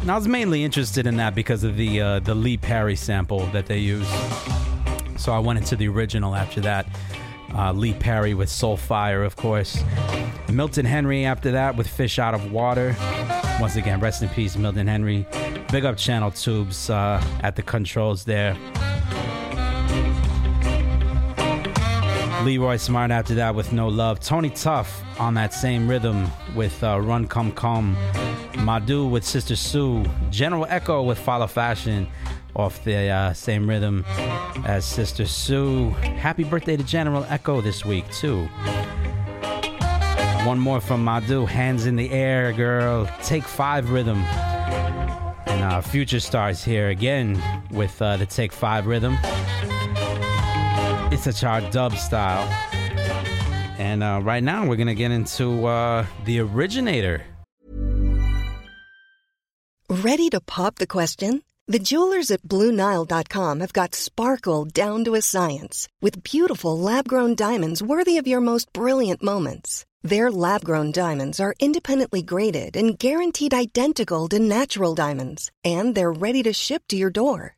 And 0.00 0.10
I 0.10 0.14
was 0.14 0.28
mainly 0.28 0.64
interested 0.64 1.06
in 1.06 1.16
that 1.16 1.34
because 1.34 1.64
of 1.64 1.76
the 1.76 2.00
uh, 2.00 2.20
the 2.20 2.34
Lee 2.34 2.56
Perry 2.56 2.96
sample 2.96 3.46
that 3.48 3.66
they 3.66 3.78
use. 3.78 4.08
So 5.16 5.32
I 5.32 5.38
went 5.40 5.58
into 5.58 5.76
the 5.76 5.88
original 5.88 6.34
after 6.34 6.60
that. 6.60 6.86
Uh, 7.52 7.72
Lee 7.72 7.94
Perry 7.94 8.34
with 8.34 8.48
Soul 8.48 8.76
Fire, 8.76 9.24
of 9.24 9.36
course. 9.36 9.82
Milton 10.50 10.86
Henry 10.86 11.24
after 11.24 11.50
that 11.50 11.76
with 11.76 11.88
Fish 11.88 12.18
Out 12.18 12.34
of 12.34 12.52
Water. 12.52 12.94
Once 13.60 13.76
again, 13.76 14.00
rest 14.00 14.22
in 14.22 14.28
peace, 14.28 14.56
Milton 14.56 14.86
Henry. 14.86 15.26
Big 15.72 15.84
up 15.84 15.96
Channel 15.96 16.30
Tubes 16.30 16.88
uh, 16.88 17.22
at 17.42 17.56
the 17.56 17.62
controls 17.62 18.24
there. 18.24 18.56
Leroy 22.42 22.76
Smart 22.76 23.10
after 23.10 23.34
that 23.34 23.54
with 23.54 23.72
No 23.72 23.88
Love. 23.88 24.20
Tony 24.20 24.50
Tuff 24.50 25.02
on 25.18 25.34
that 25.34 25.52
same 25.52 25.88
rhythm 25.88 26.30
with 26.54 26.82
uh, 26.84 27.00
Run 27.00 27.26
Come 27.26 27.52
Come. 27.52 27.96
Madoo 28.52 29.10
with 29.10 29.24
Sister 29.24 29.56
Sue. 29.56 30.04
General 30.30 30.66
Echo 30.68 31.02
with 31.02 31.18
Follow 31.18 31.46
Fashion 31.46 32.08
off 32.54 32.82
the 32.84 33.08
uh, 33.08 33.32
same 33.32 33.68
rhythm 33.68 34.04
as 34.64 34.84
Sister 34.84 35.26
Sue. 35.26 35.90
Happy 35.90 36.44
birthday 36.44 36.76
to 36.76 36.84
General 36.84 37.24
Echo 37.28 37.60
this 37.60 37.84
week, 37.84 38.10
too. 38.12 38.46
One 40.44 40.58
more 40.58 40.80
from 40.80 41.04
Madoo, 41.04 41.46
Hands 41.46 41.84
in 41.86 41.96
the 41.96 42.10
Air, 42.10 42.52
girl. 42.52 43.08
Take 43.22 43.44
Five 43.44 43.90
rhythm. 43.90 44.18
And 45.46 45.64
uh, 45.64 45.80
Future 45.80 46.20
Stars 46.20 46.62
here 46.64 46.88
again 46.88 47.42
with 47.70 48.00
uh, 48.00 48.16
the 48.16 48.26
Take 48.26 48.52
Five 48.52 48.86
rhythm. 48.86 49.16
It's 51.10 51.26
a 51.26 51.32
chart 51.32 51.72
dub 51.72 51.94
style. 51.94 52.46
And 53.78 54.02
uh, 54.02 54.20
right 54.22 54.42
now 54.42 54.66
we're 54.66 54.76
going 54.76 54.88
to 54.88 54.94
get 54.94 55.10
into 55.10 55.66
uh, 55.66 56.04
the 56.24 56.40
originator. 56.40 57.24
Ready 59.88 60.28
to 60.30 60.40
pop 60.40 60.74
the 60.74 60.86
question? 60.86 61.42
The 61.66 61.78
jewelers 61.78 62.30
at 62.30 62.42
BlueNile.com 62.42 63.60
have 63.60 63.72
got 63.72 63.94
sparkle 63.94 64.66
down 64.66 65.04
to 65.04 65.14
a 65.14 65.22
science 65.22 65.88
with 66.02 66.22
beautiful 66.22 66.78
lab 66.78 67.08
grown 67.08 67.34
diamonds 67.34 67.82
worthy 67.82 68.18
of 68.18 68.26
your 68.26 68.40
most 68.40 68.72
brilliant 68.72 69.22
moments. 69.22 69.86
Their 70.02 70.30
lab 70.30 70.64
grown 70.64 70.92
diamonds 70.92 71.40
are 71.40 71.54
independently 71.58 72.22
graded 72.22 72.76
and 72.76 72.98
guaranteed 72.98 73.54
identical 73.54 74.28
to 74.28 74.38
natural 74.38 74.94
diamonds, 74.94 75.50
and 75.64 75.94
they're 75.94 76.12
ready 76.12 76.42
to 76.42 76.52
ship 76.52 76.82
to 76.88 76.96
your 76.96 77.10
door. 77.10 77.57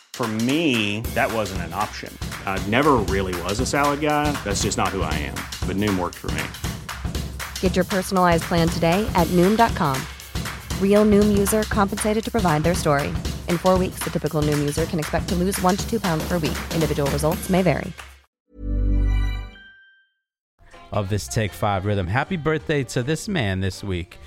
For 0.13 0.27
me, 0.27 1.01
that 1.15 1.33
wasn't 1.33 1.61
an 1.63 1.73
option. 1.73 2.15
I 2.45 2.63
never 2.67 2.97
really 3.09 3.33
was 3.41 3.59
a 3.59 3.65
salad 3.65 4.01
guy. 4.01 4.31
That's 4.43 4.61
just 4.61 4.77
not 4.77 4.89
who 4.89 5.01
I 5.01 5.13
am. 5.15 5.35
But 5.65 5.77
Noom 5.77 5.97
worked 5.97 6.17
for 6.17 6.29
me. 6.31 6.43
Get 7.59 7.75
your 7.75 7.85
personalized 7.85 8.43
plan 8.43 8.67
today 8.67 9.09
at 9.15 9.25
Noom.com. 9.29 9.99
Real 10.79 11.05
Noom 11.05 11.35
user 11.35 11.63
compensated 11.63 12.23
to 12.23 12.29
provide 12.29 12.61
their 12.61 12.75
story. 12.75 13.07
In 13.47 13.57
four 13.57 13.79
weeks, 13.79 14.03
the 14.03 14.11
typical 14.11 14.43
Noom 14.43 14.59
user 14.59 14.85
can 14.85 14.99
expect 14.99 15.27
to 15.29 15.35
lose 15.35 15.59
one 15.63 15.75
to 15.75 15.89
two 15.89 15.99
pounds 15.99 16.23
per 16.27 16.37
week. 16.37 16.57
Individual 16.75 17.09
results 17.09 17.49
may 17.49 17.63
vary. 17.63 17.91
of 20.91 21.09
this 21.09 21.27
Take 21.27 21.53
Five 21.53 21.85
rhythm. 21.85 22.07
Happy 22.07 22.37
birthday 22.37 22.83
to 22.85 23.03
this 23.03 23.27
man 23.27 23.61
this 23.61 23.83
week, 23.83 24.17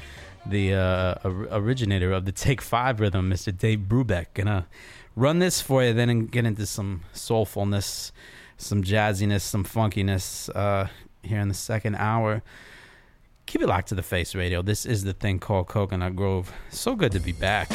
the 0.47 0.74
uh, 0.74 1.15
originator 1.24 2.12
of 2.12 2.24
the 2.24 2.32
Take 2.32 2.61
Five 2.61 3.01
rhythm, 3.01 3.31
Mr. 3.31 3.56
Dave 3.56 3.81
Brubeck. 3.81 4.27
Gonna 4.35 4.66
run 5.16 5.39
this 5.39 5.61
for 5.61 5.82
you, 5.82 5.93
then 5.93 6.27
get 6.27 6.45
into 6.45 6.66
some 6.66 7.03
soulfulness, 7.12 8.12
some 8.57 8.82
jazziness, 8.82 9.43
some 9.43 9.65
funkiness 9.65 10.55
uh, 10.55 10.89
here 11.23 11.41
in 11.41 11.49
the 11.49 11.55
second 11.55 11.97
hour. 11.97 12.43
Keep 13.47 13.62
it 13.62 13.66
locked 13.66 13.89
to 13.89 13.95
the 13.95 14.03
face 14.03 14.35
radio. 14.35 14.62
This 14.62 14.86
is 14.86 15.05
the 15.05 15.12
thing 15.12 15.39
called 15.39 15.69
Coconut 15.69 16.16
Grove. 16.16 16.53
So 16.70 16.97
good 16.97 17.12
to 17.12 17.20
be 17.20 17.32
back. 17.32 17.70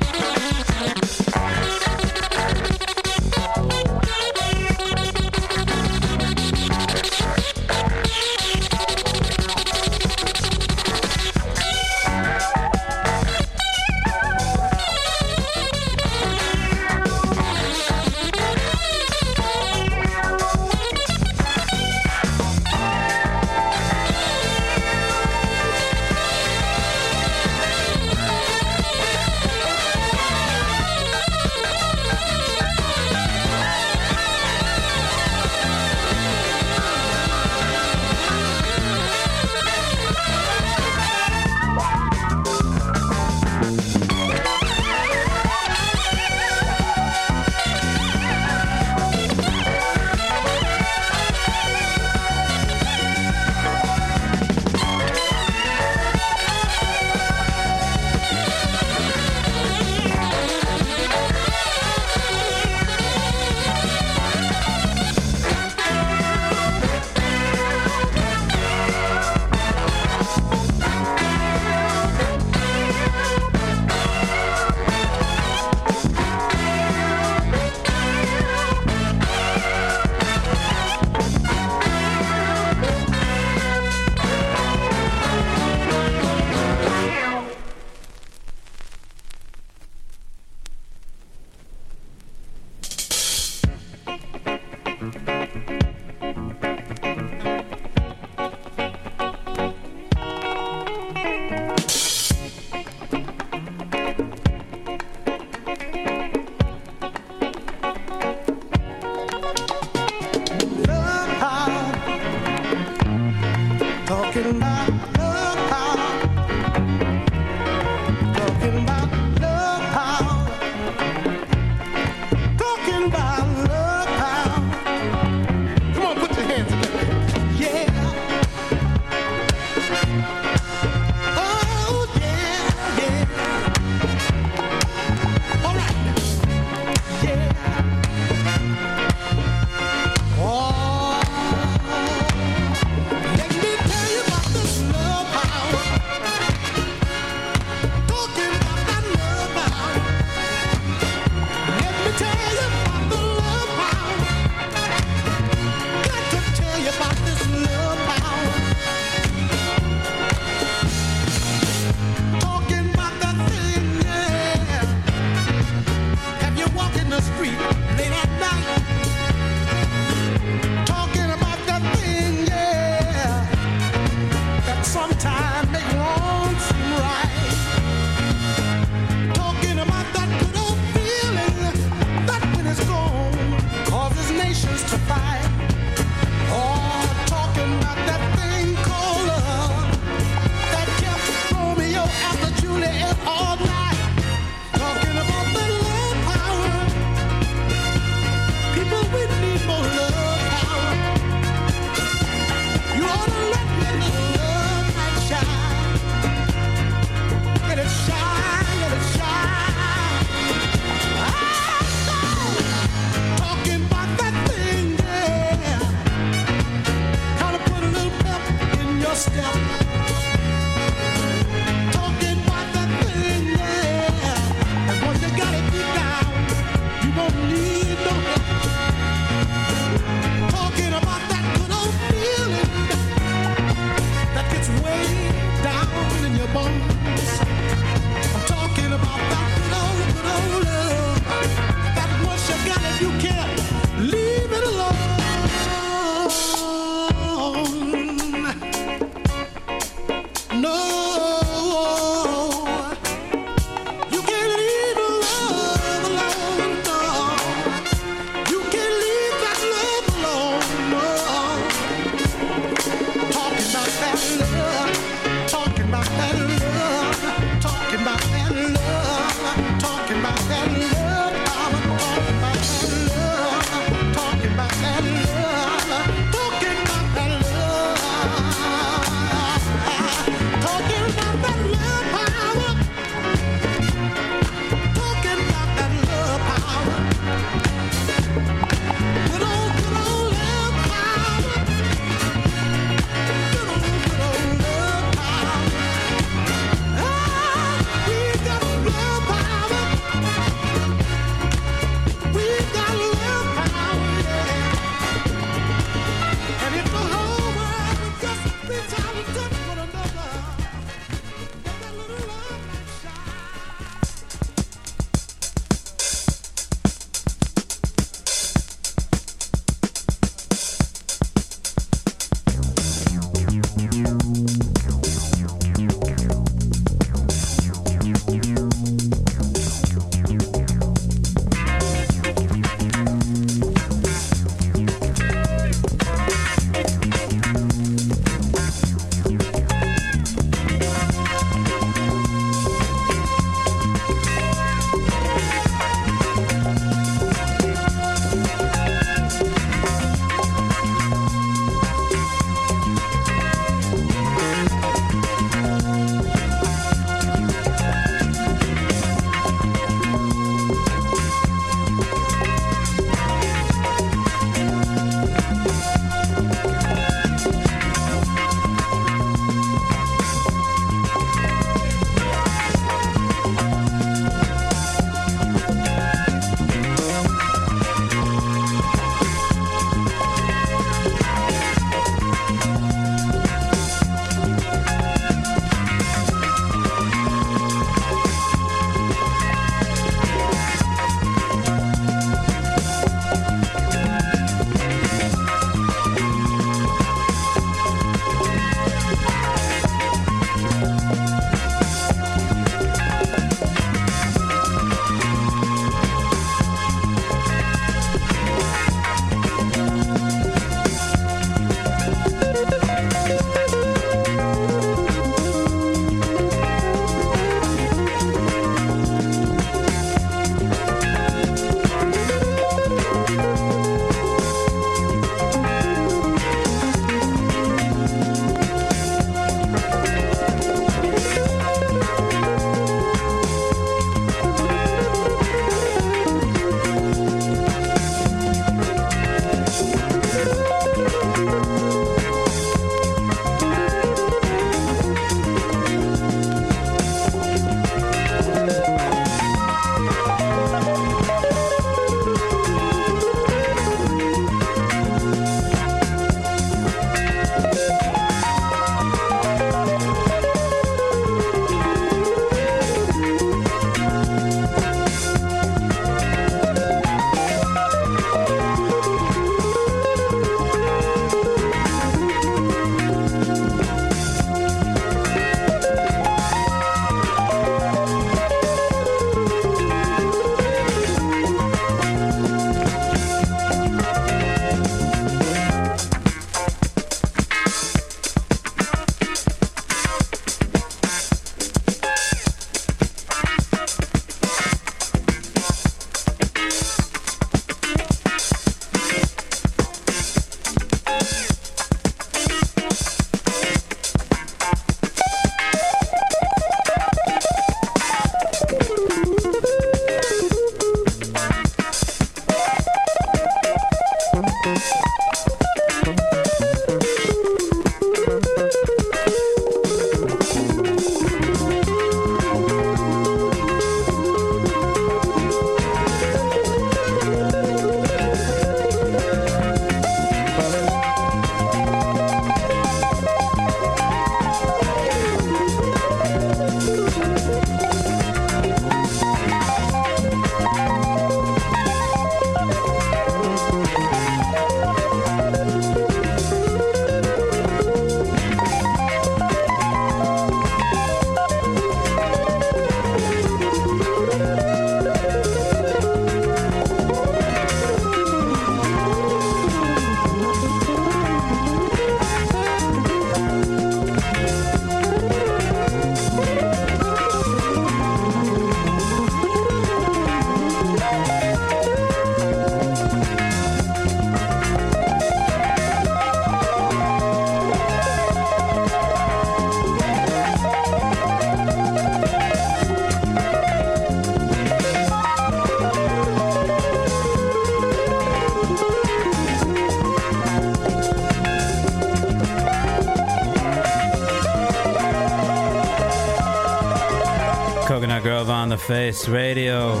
Face 598.88 599.28
Radio. 599.28 600.00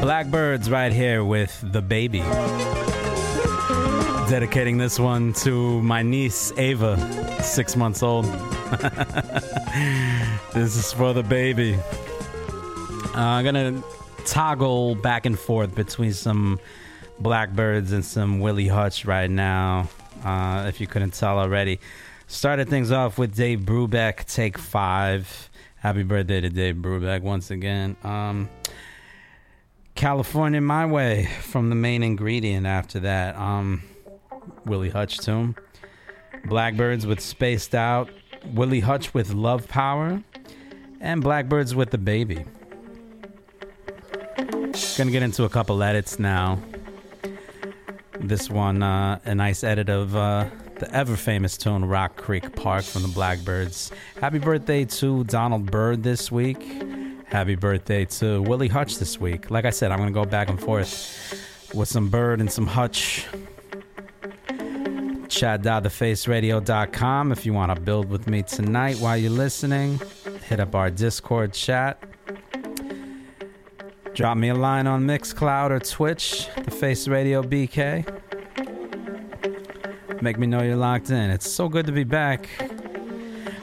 Blackbirds 0.00 0.68
right 0.68 0.92
here 0.92 1.24
with 1.24 1.56
the 1.62 1.80
baby. 1.80 2.18
Dedicating 4.28 4.76
this 4.76 4.98
one 4.98 5.32
to 5.34 5.80
my 5.82 6.02
niece 6.02 6.52
Ava, 6.56 6.98
six 7.44 7.76
months 7.76 8.02
old. 8.02 8.24
this 10.52 10.74
is 10.74 10.92
for 10.92 11.14
the 11.14 11.22
baby. 11.22 11.74
Uh, 11.74 13.20
I'm 13.20 13.44
gonna 13.44 13.84
toggle 14.26 14.96
back 14.96 15.26
and 15.26 15.38
forth 15.38 15.72
between 15.76 16.12
some 16.12 16.58
Blackbirds 17.20 17.92
and 17.92 18.04
some 18.04 18.40
Willie 18.40 18.66
Hutch 18.66 19.04
right 19.04 19.30
now. 19.30 19.88
Uh, 20.24 20.64
if 20.66 20.80
you 20.80 20.88
couldn't 20.88 21.14
tell 21.14 21.38
already, 21.38 21.78
started 22.26 22.68
things 22.68 22.90
off 22.90 23.16
with 23.16 23.36
Dave 23.36 23.60
Brubeck, 23.60 24.26
take 24.26 24.58
five. 24.58 25.39
Happy 25.80 26.02
birthday 26.02 26.42
to 26.42 26.50
Dave 26.50 26.76
Brubeck 26.76 27.22
once 27.22 27.50
again. 27.50 27.96
Um, 28.04 28.50
California 29.94 30.60
My 30.60 30.84
Way 30.84 31.30
from 31.40 31.70
the 31.70 31.74
main 31.74 32.02
ingredient 32.02 32.66
after 32.66 33.00
that. 33.00 33.34
Um, 33.36 33.82
Willie 34.66 34.90
Hutch 34.90 35.16
tune. 35.18 35.56
Blackbirds 36.44 37.06
with 37.06 37.20
Spaced 37.20 37.74
Out. 37.74 38.10
Willie 38.52 38.80
Hutch 38.80 39.14
with 39.14 39.32
Love 39.32 39.68
Power. 39.68 40.22
And 41.00 41.22
Blackbirds 41.22 41.74
with 41.74 41.90
The 41.90 41.98
Baby. 41.98 42.44
Gonna 44.98 45.10
get 45.10 45.22
into 45.22 45.44
a 45.44 45.48
couple 45.48 45.82
edits 45.82 46.18
now. 46.18 46.58
This 48.18 48.50
one, 48.50 48.82
uh, 48.82 49.18
a 49.24 49.34
nice 49.34 49.64
edit 49.64 49.88
of 49.88 50.14
uh, 50.14 50.50
the 50.80 50.92
ever 50.94 51.14
famous 51.14 51.58
tune 51.58 51.84
Rock 51.84 52.16
Creek 52.16 52.56
Park 52.56 52.84
from 52.84 53.02
the 53.02 53.08
Blackbirds. 53.08 53.92
Happy 54.18 54.38
birthday 54.38 54.86
to 54.86 55.24
Donald 55.24 55.70
Byrd 55.70 56.02
this 56.02 56.32
week. 56.32 56.62
Happy 57.26 57.54
birthday 57.54 58.06
to 58.06 58.40
Willie 58.42 58.68
Hutch 58.68 58.98
this 58.98 59.20
week. 59.20 59.50
Like 59.50 59.66
I 59.66 59.70
said, 59.70 59.92
I'm 59.92 59.98
going 59.98 60.08
to 60.08 60.14
go 60.14 60.24
back 60.24 60.48
and 60.48 60.58
forth 60.58 61.38
with 61.74 61.88
some 61.88 62.08
Bird 62.08 62.40
and 62.40 62.50
some 62.50 62.66
Hutch. 62.66 63.26
Chat.thefaceradio.com 65.28 67.30
if 67.30 67.46
you 67.46 67.52
want 67.52 67.74
to 67.74 67.80
build 67.80 68.08
with 68.08 68.26
me 68.26 68.42
tonight 68.42 68.96
while 68.96 69.18
you're 69.18 69.30
listening. 69.30 70.00
Hit 70.48 70.60
up 70.60 70.74
our 70.74 70.90
Discord 70.90 71.52
chat. 71.52 72.02
Drop 74.14 74.38
me 74.38 74.48
a 74.48 74.54
line 74.54 74.86
on 74.86 75.04
Mixcloud 75.04 75.70
or 75.70 75.78
Twitch, 75.78 76.48
The 76.56 76.70
Face 76.70 77.06
Radio 77.06 77.42
BK. 77.42 78.19
Make 80.22 80.38
me 80.38 80.46
know 80.46 80.62
you're 80.62 80.76
locked 80.76 81.10
in. 81.10 81.30
It's 81.30 81.50
so 81.50 81.68
good 81.68 81.86
to 81.86 81.92
be 81.92 82.04
back. 82.04 82.48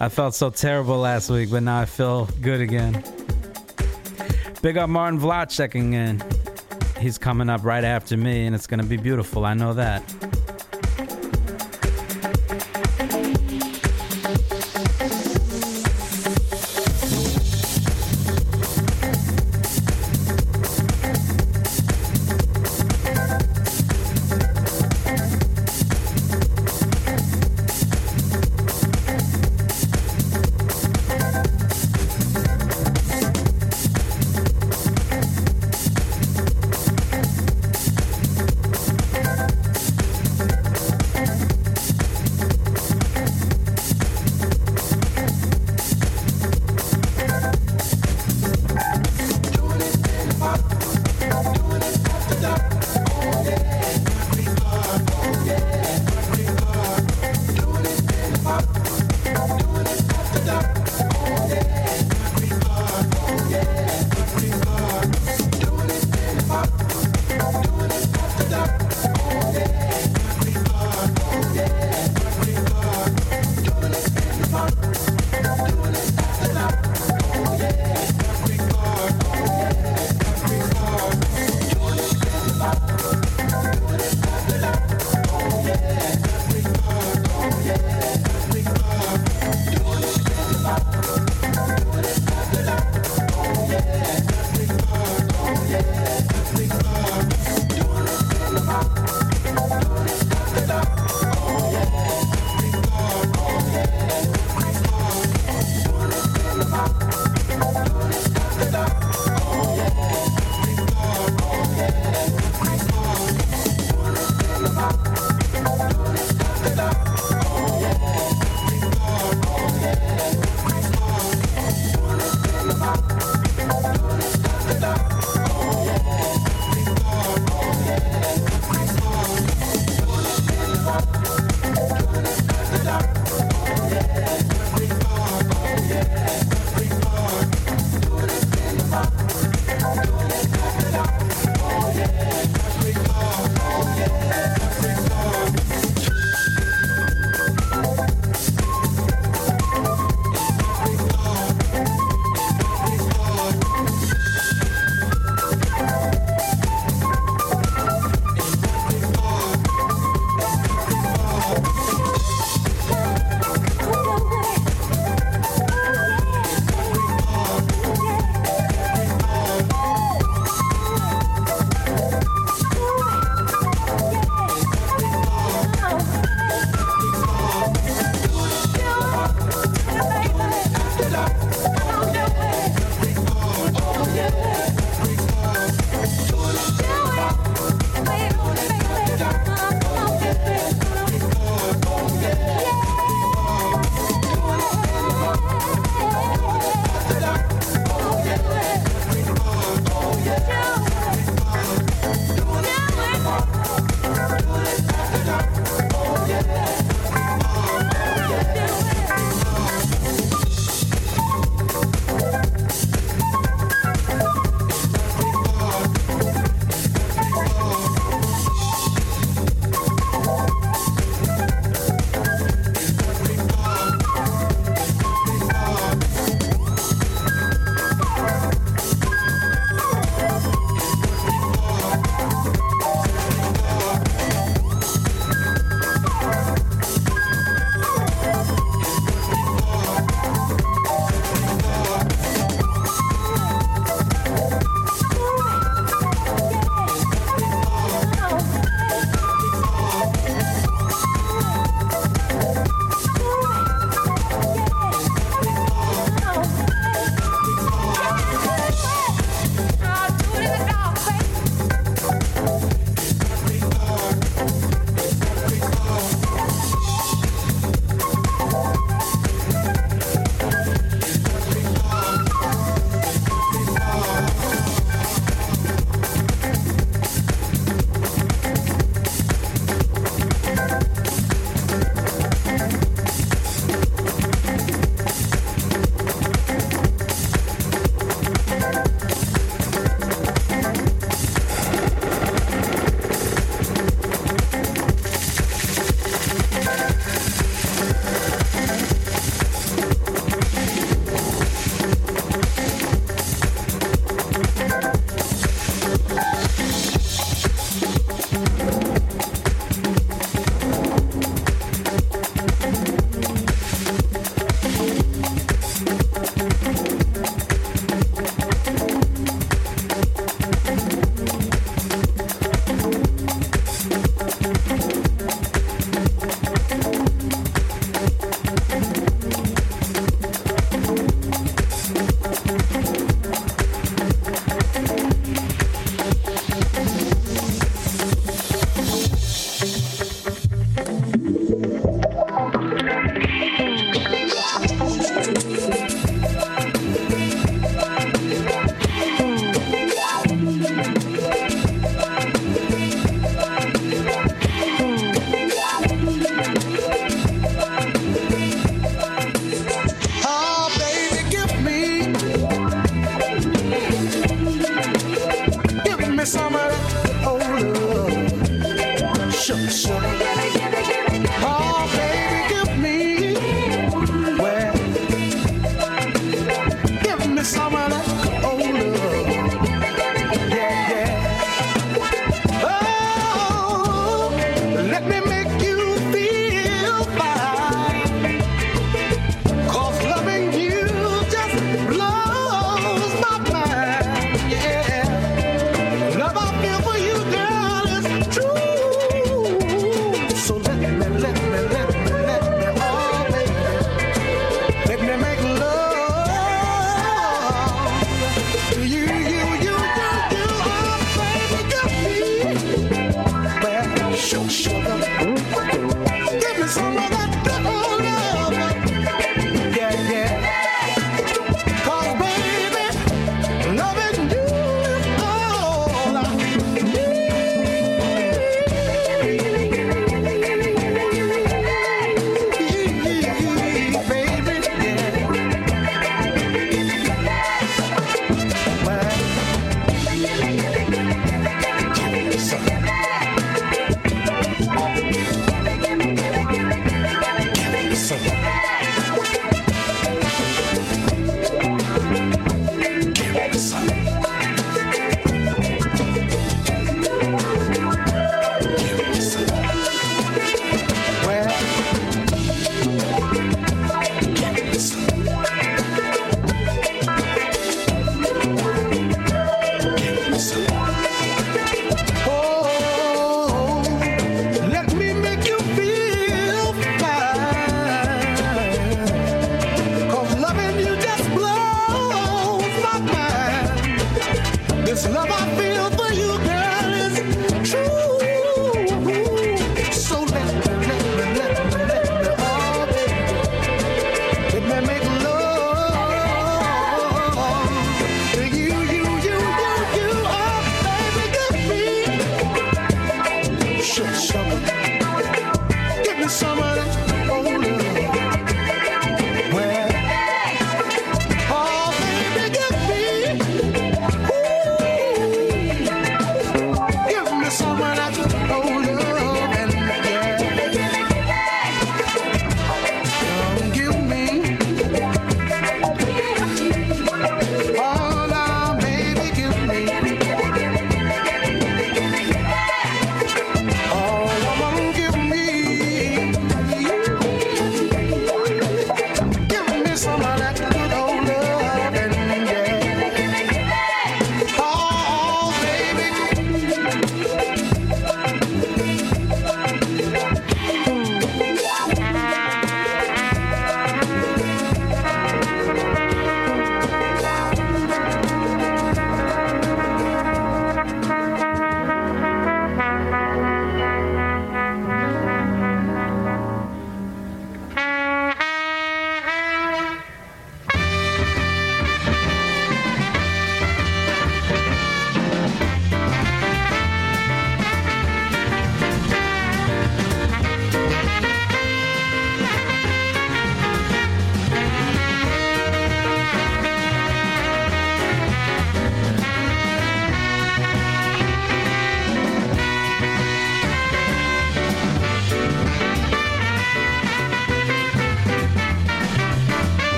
I 0.00 0.08
felt 0.08 0.34
so 0.34 0.50
terrible 0.50 0.98
last 0.98 1.30
week, 1.30 1.50
but 1.50 1.62
now 1.62 1.80
I 1.80 1.84
feel 1.86 2.26
good 2.40 2.60
again. 2.60 3.02
Big 4.60 4.76
up 4.76 4.90
Martin 4.90 5.18
Vlach 5.18 5.50
checking 5.50 5.94
in. 5.94 6.22
He's 7.00 7.18
coming 7.18 7.48
up 7.48 7.64
right 7.64 7.84
after 7.84 8.16
me, 8.16 8.46
and 8.46 8.54
it's 8.54 8.66
going 8.66 8.80
to 8.80 8.86
be 8.86 8.96
beautiful. 8.96 9.44
I 9.46 9.54
know 9.54 9.72
that. 9.74 10.02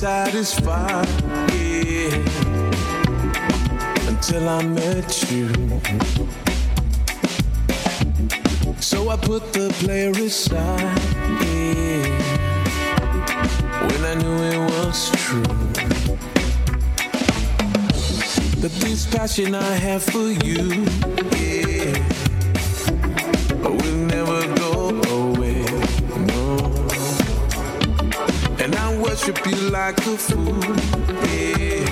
satisfied, 0.00 1.06
yeah, 1.52 2.14
until 4.08 4.48
I 4.48 4.62
met 4.62 5.30
you. 5.30 5.46
So 8.80 9.10
I 9.10 9.16
put 9.18 9.52
the 9.52 9.68
player 9.80 10.12
aside, 10.12 10.80
yeah, 11.44 12.06
when 13.88 14.02
I 14.06 14.14
knew 14.14 14.38
it 14.52 14.70
was 14.70 15.10
true. 15.16 15.42
but 18.62 18.72
this 18.80 19.04
passion 19.04 19.54
I 19.54 19.74
have 19.74 20.02
for 20.02 20.30
you. 20.46 21.39
worship 29.20 29.46
you 29.46 29.70
like 29.70 29.98
a 29.98 30.16
fool, 30.16 30.76
yeah. 31.28 31.84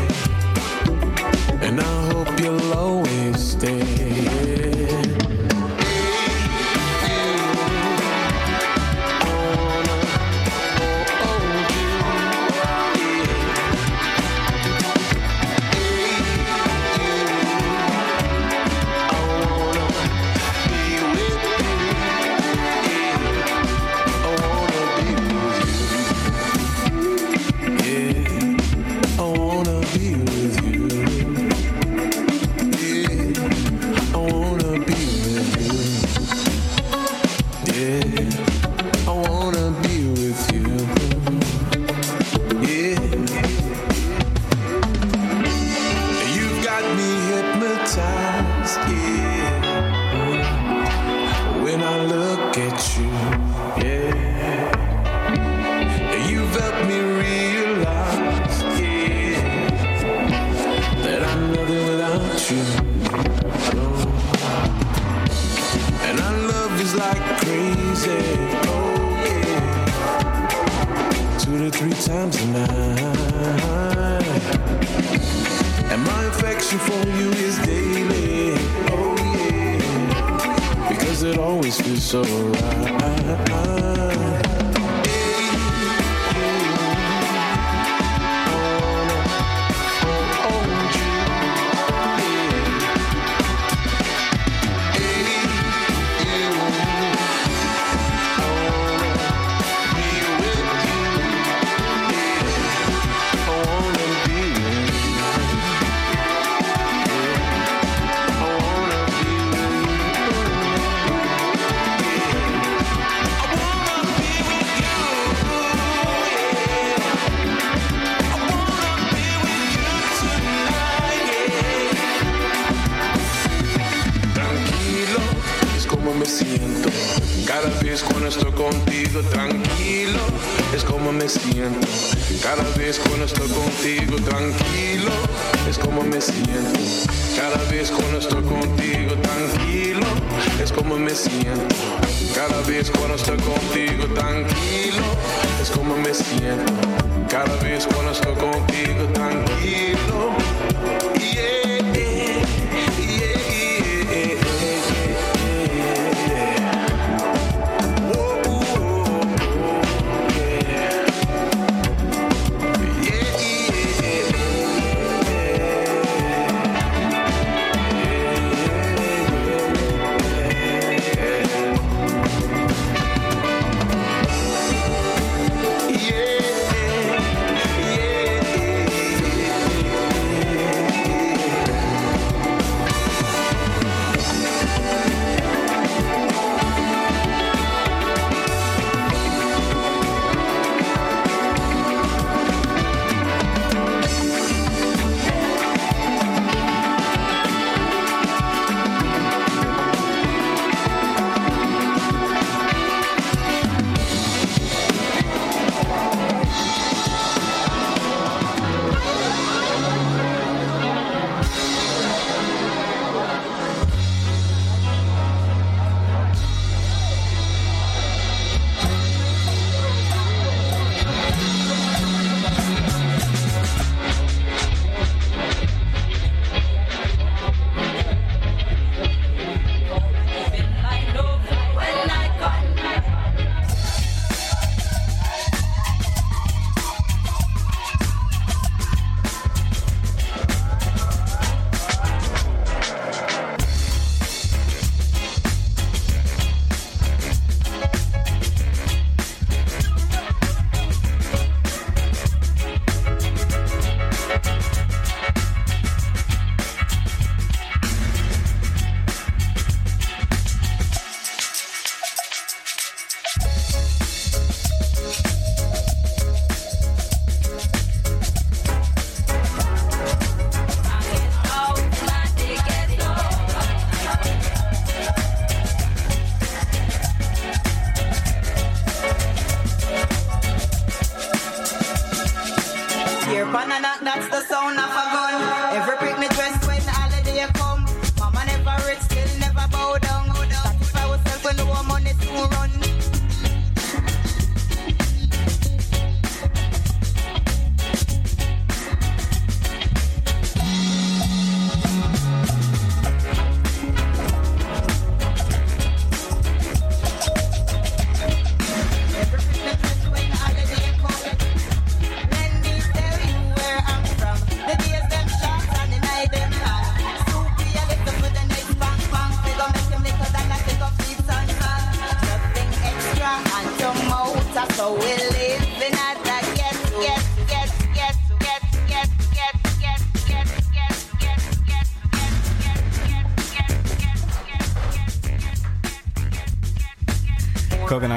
And 1.62 1.80
I 1.80 2.12
hope 2.12 2.40
you'll 2.40 2.72
always 2.72 3.52
stay. 3.52 4.07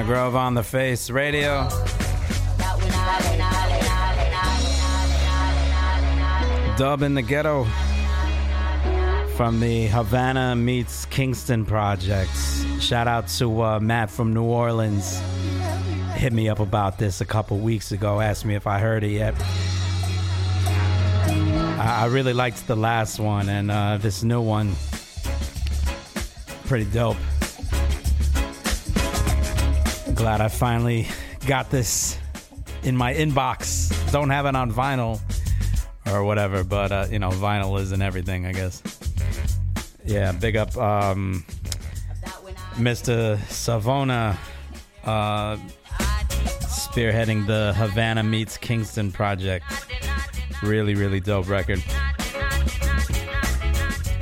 Coconut 0.02 0.06
Grove 0.08 0.36
on 0.36 0.54
the 0.56 0.64
Face 0.64 1.10
Radio. 1.10 1.68
Dub 6.78 7.04
in 7.04 7.14
the 7.14 7.22
Ghetto 7.22 7.66
from 9.36 9.60
the 9.60 9.88
Havana 9.88 10.56
Meets 10.56 11.06
Kingston 11.06 11.66
projects. 11.66 12.66
Shout 12.80 13.08
out 13.08 13.28
to 13.40 13.62
uh, 13.62 13.80
Matt 13.80 14.10
from 14.10 14.34
New 14.34 14.44
Orleans. 14.44 15.20
Hit 16.16 16.34
me 16.34 16.50
up 16.50 16.60
about 16.60 16.98
this 16.98 17.22
a 17.22 17.26
couple 17.26 17.60
weeks 17.60 17.92
ago, 17.92 18.20
asked 18.22 18.46
me 18.46 18.56
if 18.56 18.66
I 18.66 18.80
heard 18.80 19.04
it 19.04 19.12
yet. 19.12 19.36
I, 21.80 22.04
I 22.04 22.06
really 22.08 22.34
liked 22.34 22.66
the 22.68 22.76
last 22.76 23.20
one, 23.20 23.50
and 23.50 23.70
uh, 23.70 23.98
this 23.98 24.24
new 24.24 24.42
one, 24.42 24.74
pretty 26.66 26.86
dope. 26.86 27.18
Glad 30.32 30.40
I 30.40 30.48
finally 30.48 31.08
got 31.46 31.70
this 31.70 32.18
in 32.84 32.96
my 32.96 33.14
inbox. 33.14 33.92
Don't 34.14 34.30
have 34.30 34.46
it 34.46 34.56
on 34.56 34.72
vinyl 34.72 35.20
or 36.08 36.24
whatever, 36.24 36.64
but 36.64 36.90
uh, 36.90 37.08
you 37.12 37.20
know, 37.20 37.32
vinyl 37.32 37.78
isn't 37.82 38.02
everything, 38.02 38.46
I 38.46 38.54
guess. 38.54 38.82
Yeah, 40.06 40.32
big 40.32 40.56
up 40.56 40.78
um, 40.78 41.44
Mr. 42.76 43.38
Savona 43.50 44.40
uh, 45.04 45.58
spearheading 46.62 47.46
the 47.46 47.74
Havana 47.76 48.24
Meets 48.24 48.56
Kingston 48.56 49.12
project. 49.12 49.66
Really, 50.64 50.96
really 50.96 51.20
dope 51.20 51.50
record. 51.50 51.84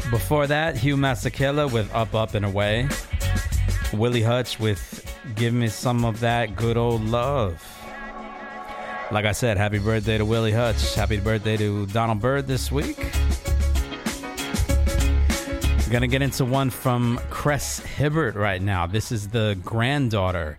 Before 0.10 0.48
that, 0.48 0.76
Hugh 0.76 0.98
Masekela 0.98 1.72
with 1.72 1.94
Up, 1.94 2.16
Up, 2.16 2.34
and 2.34 2.48
Away. 2.48 2.90
Willie 3.94 4.24
Hutch 4.24 4.60
with 4.60 4.99
Give 5.36 5.54
Me 5.54 5.68
Some 5.68 6.06
of 6.06 6.20
That 6.22 6.56
Good 6.56 6.78
Old 6.78 7.04
Love. 7.04 7.64
Like 9.12 9.26
I 9.26 9.32
said, 9.32 9.58
happy 9.58 9.80
birthday 9.80 10.18
to 10.18 10.26
Willie 10.26 10.52
Hutch. 10.52 10.96
Happy 10.96 11.20
birthday 11.20 11.58
to 11.58 11.86
Donald 11.88 12.22
Byrd 12.22 12.48
this 12.48 12.72
week. 12.72 12.98
We're 15.90 15.92
going 15.92 16.02
to 16.02 16.08
get 16.08 16.22
into 16.22 16.46
one 16.46 16.70
from 16.70 17.20
Cress 17.30 17.80
Hibbert 17.80 18.36
right 18.36 18.62
now. 18.62 18.86
This 18.86 19.12
is 19.12 19.30
the 19.30 19.58
granddaughter 19.64 20.58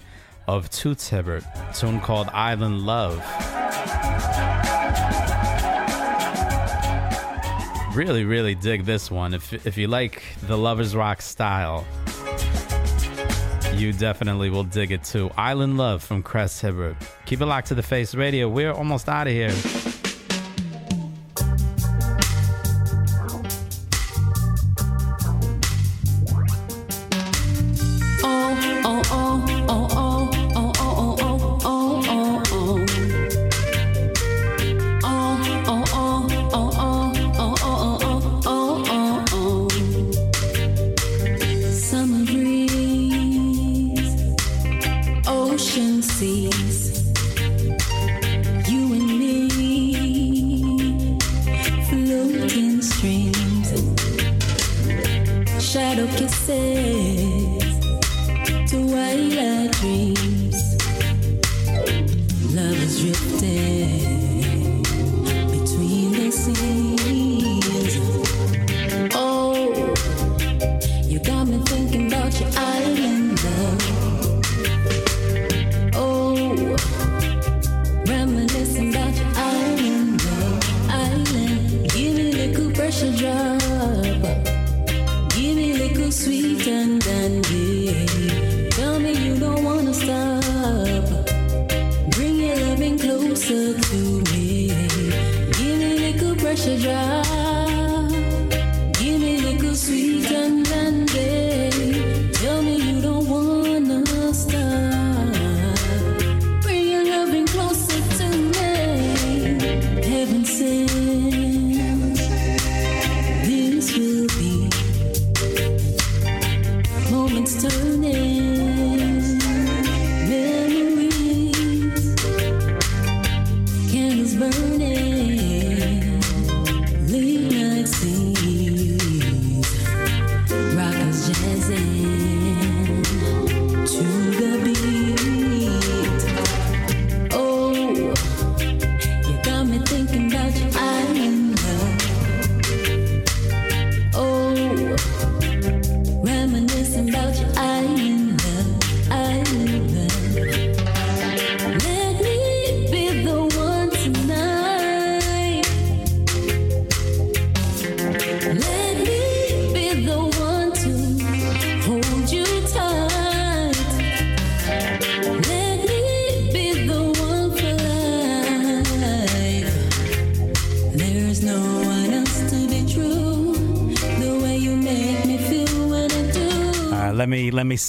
of 0.48 0.68
Toots 0.70 1.08
Hibbert, 1.08 1.44
tune 1.74 2.00
called 2.00 2.28
Island 2.28 2.80
Love. 2.80 3.18
Really, 7.94 8.24
really 8.24 8.54
dig 8.54 8.84
this 8.84 9.10
one. 9.10 9.34
If, 9.34 9.66
if 9.66 9.76
you 9.78 9.86
like 9.86 10.22
the 10.42 10.58
Lovers 10.58 10.96
Rock 10.96 11.22
style, 11.22 11.86
you 13.80 13.92
definitely 13.92 14.50
will 14.50 14.64
dig 14.64 14.92
it 14.92 15.02
too. 15.02 15.30
Island 15.36 15.78
Love 15.78 16.02
from 16.02 16.22
Crest 16.22 16.60
Hibbert. 16.60 16.96
Keep 17.24 17.40
it 17.40 17.46
locked 17.46 17.68
to 17.68 17.74
the 17.74 17.82
face 17.82 18.14
radio. 18.14 18.48
We're 18.48 18.72
almost 18.72 19.08
out 19.08 19.26
of 19.26 19.32
here. 19.32 19.99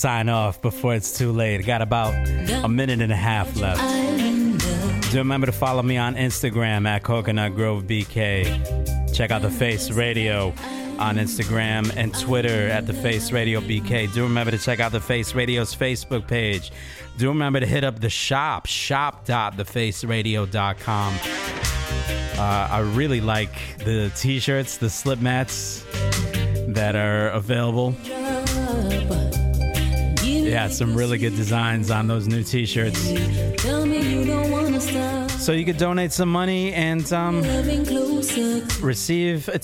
Sign 0.01 0.29
off 0.29 0.59
before 0.63 0.95
it's 0.95 1.15
too 1.15 1.31
late. 1.31 1.63
Got 1.63 1.83
about 1.83 2.15
a 2.63 2.67
minute 2.67 3.01
and 3.01 3.11
a 3.11 3.15
half 3.15 3.55
left. 3.55 3.79
Do 5.11 5.19
remember 5.19 5.45
to 5.45 5.51
follow 5.51 5.83
me 5.83 5.97
on 5.97 6.15
Instagram 6.15 6.87
at 6.87 7.03
Coconut 7.03 7.53
Grove 7.53 7.83
BK. 7.83 9.13
Check 9.13 9.29
out 9.29 9.43
the 9.43 9.51
Face 9.51 9.91
Radio 9.91 10.55
on 10.97 11.17
Instagram 11.17 11.95
and 11.95 12.15
Twitter 12.15 12.67
at 12.67 12.87
the 12.87 12.93
Face 12.93 13.31
Radio 13.31 13.61
BK. 13.61 14.11
Do 14.11 14.23
remember 14.23 14.49
to 14.49 14.57
check 14.57 14.79
out 14.79 14.91
the 14.91 14.99
Face 14.99 15.35
Radio's 15.35 15.75
Facebook 15.75 16.27
page. 16.27 16.71
Do 17.19 17.27
remember 17.27 17.59
to 17.59 17.67
hit 17.67 17.83
up 17.83 17.99
the 17.99 18.09
shop, 18.09 18.65
shop.thefaceradio.com. 18.65 21.13
Uh, 22.39 22.67
I 22.71 22.79
really 22.79 23.21
like 23.21 23.53
the 23.85 24.11
t-shirts, 24.15 24.77
the 24.77 24.89
slip 24.89 25.19
mats 25.19 25.85
that 26.69 26.95
are 26.95 27.27
available. 27.27 27.95
Yeah, 30.61 30.67
some 30.67 30.93
really 30.93 31.17
good 31.17 31.35
designs 31.35 31.89
on 31.89 32.05
those 32.05 32.27
new 32.27 32.43
t-shirts. 32.43 33.11
Tell 33.63 33.83
me 33.83 33.99
you 33.99 34.25
don't 34.25 34.51
wanna 34.51 34.79
stop. 34.79 35.31
So 35.31 35.53
you 35.53 35.65
could 35.65 35.77
donate 35.77 36.11
some 36.11 36.31
money 36.31 36.71
and 36.73 37.11
um, 37.11 37.41
receive 38.79 39.47
a 39.47 39.57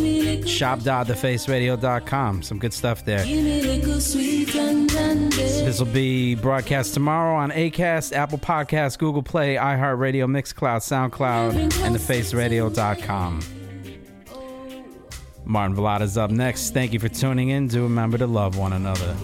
me 0.00 0.22
little, 0.22 0.46
Shop.thefaceradio.com. 0.48 2.42
Some 2.44 2.60
good 2.60 2.72
stuff 2.72 3.04
there. 3.04 3.24
give 3.24 3.42
me 3.42 3.60
little 3.60 4.00
sweet 4.00 4.54
and 4.54 4.88
tender. 4.88 5.34
This 5.34 5.80
will 5.80 5.86
be 5.86 6.36
broadcast 6.36 6.94
tomorrow 6.94 7.34
on 7.34 7.50
Acast, 7.50 8.12
Apple 8.12 8.38
Podcasts, 8.38 8.96
Google 8.96 9.24
Play, 9.24 9.56
iHeartRadio, 9.56 10.28
Mixcloud, 10.28 11.10
SoundCloud, 11.10 11.56
and 11.56 11.96
thefaceradio.com. 11.96 13.40
Martin 15.44 15.74
Vallada's 15.74 16.16
up 16.16 16.30
next. 16.30 16.70
Thank 16.70 16.92
you 16.92 17.00
for 17.00 17.08
tuning 17.08 17.48
in. 17.48 17.66
Do 17.66 17.82
remember 17.82 18.16
to 18.18 18.28
love 18.28 18.56
one 18.56 18.72
another. 18.74 19.16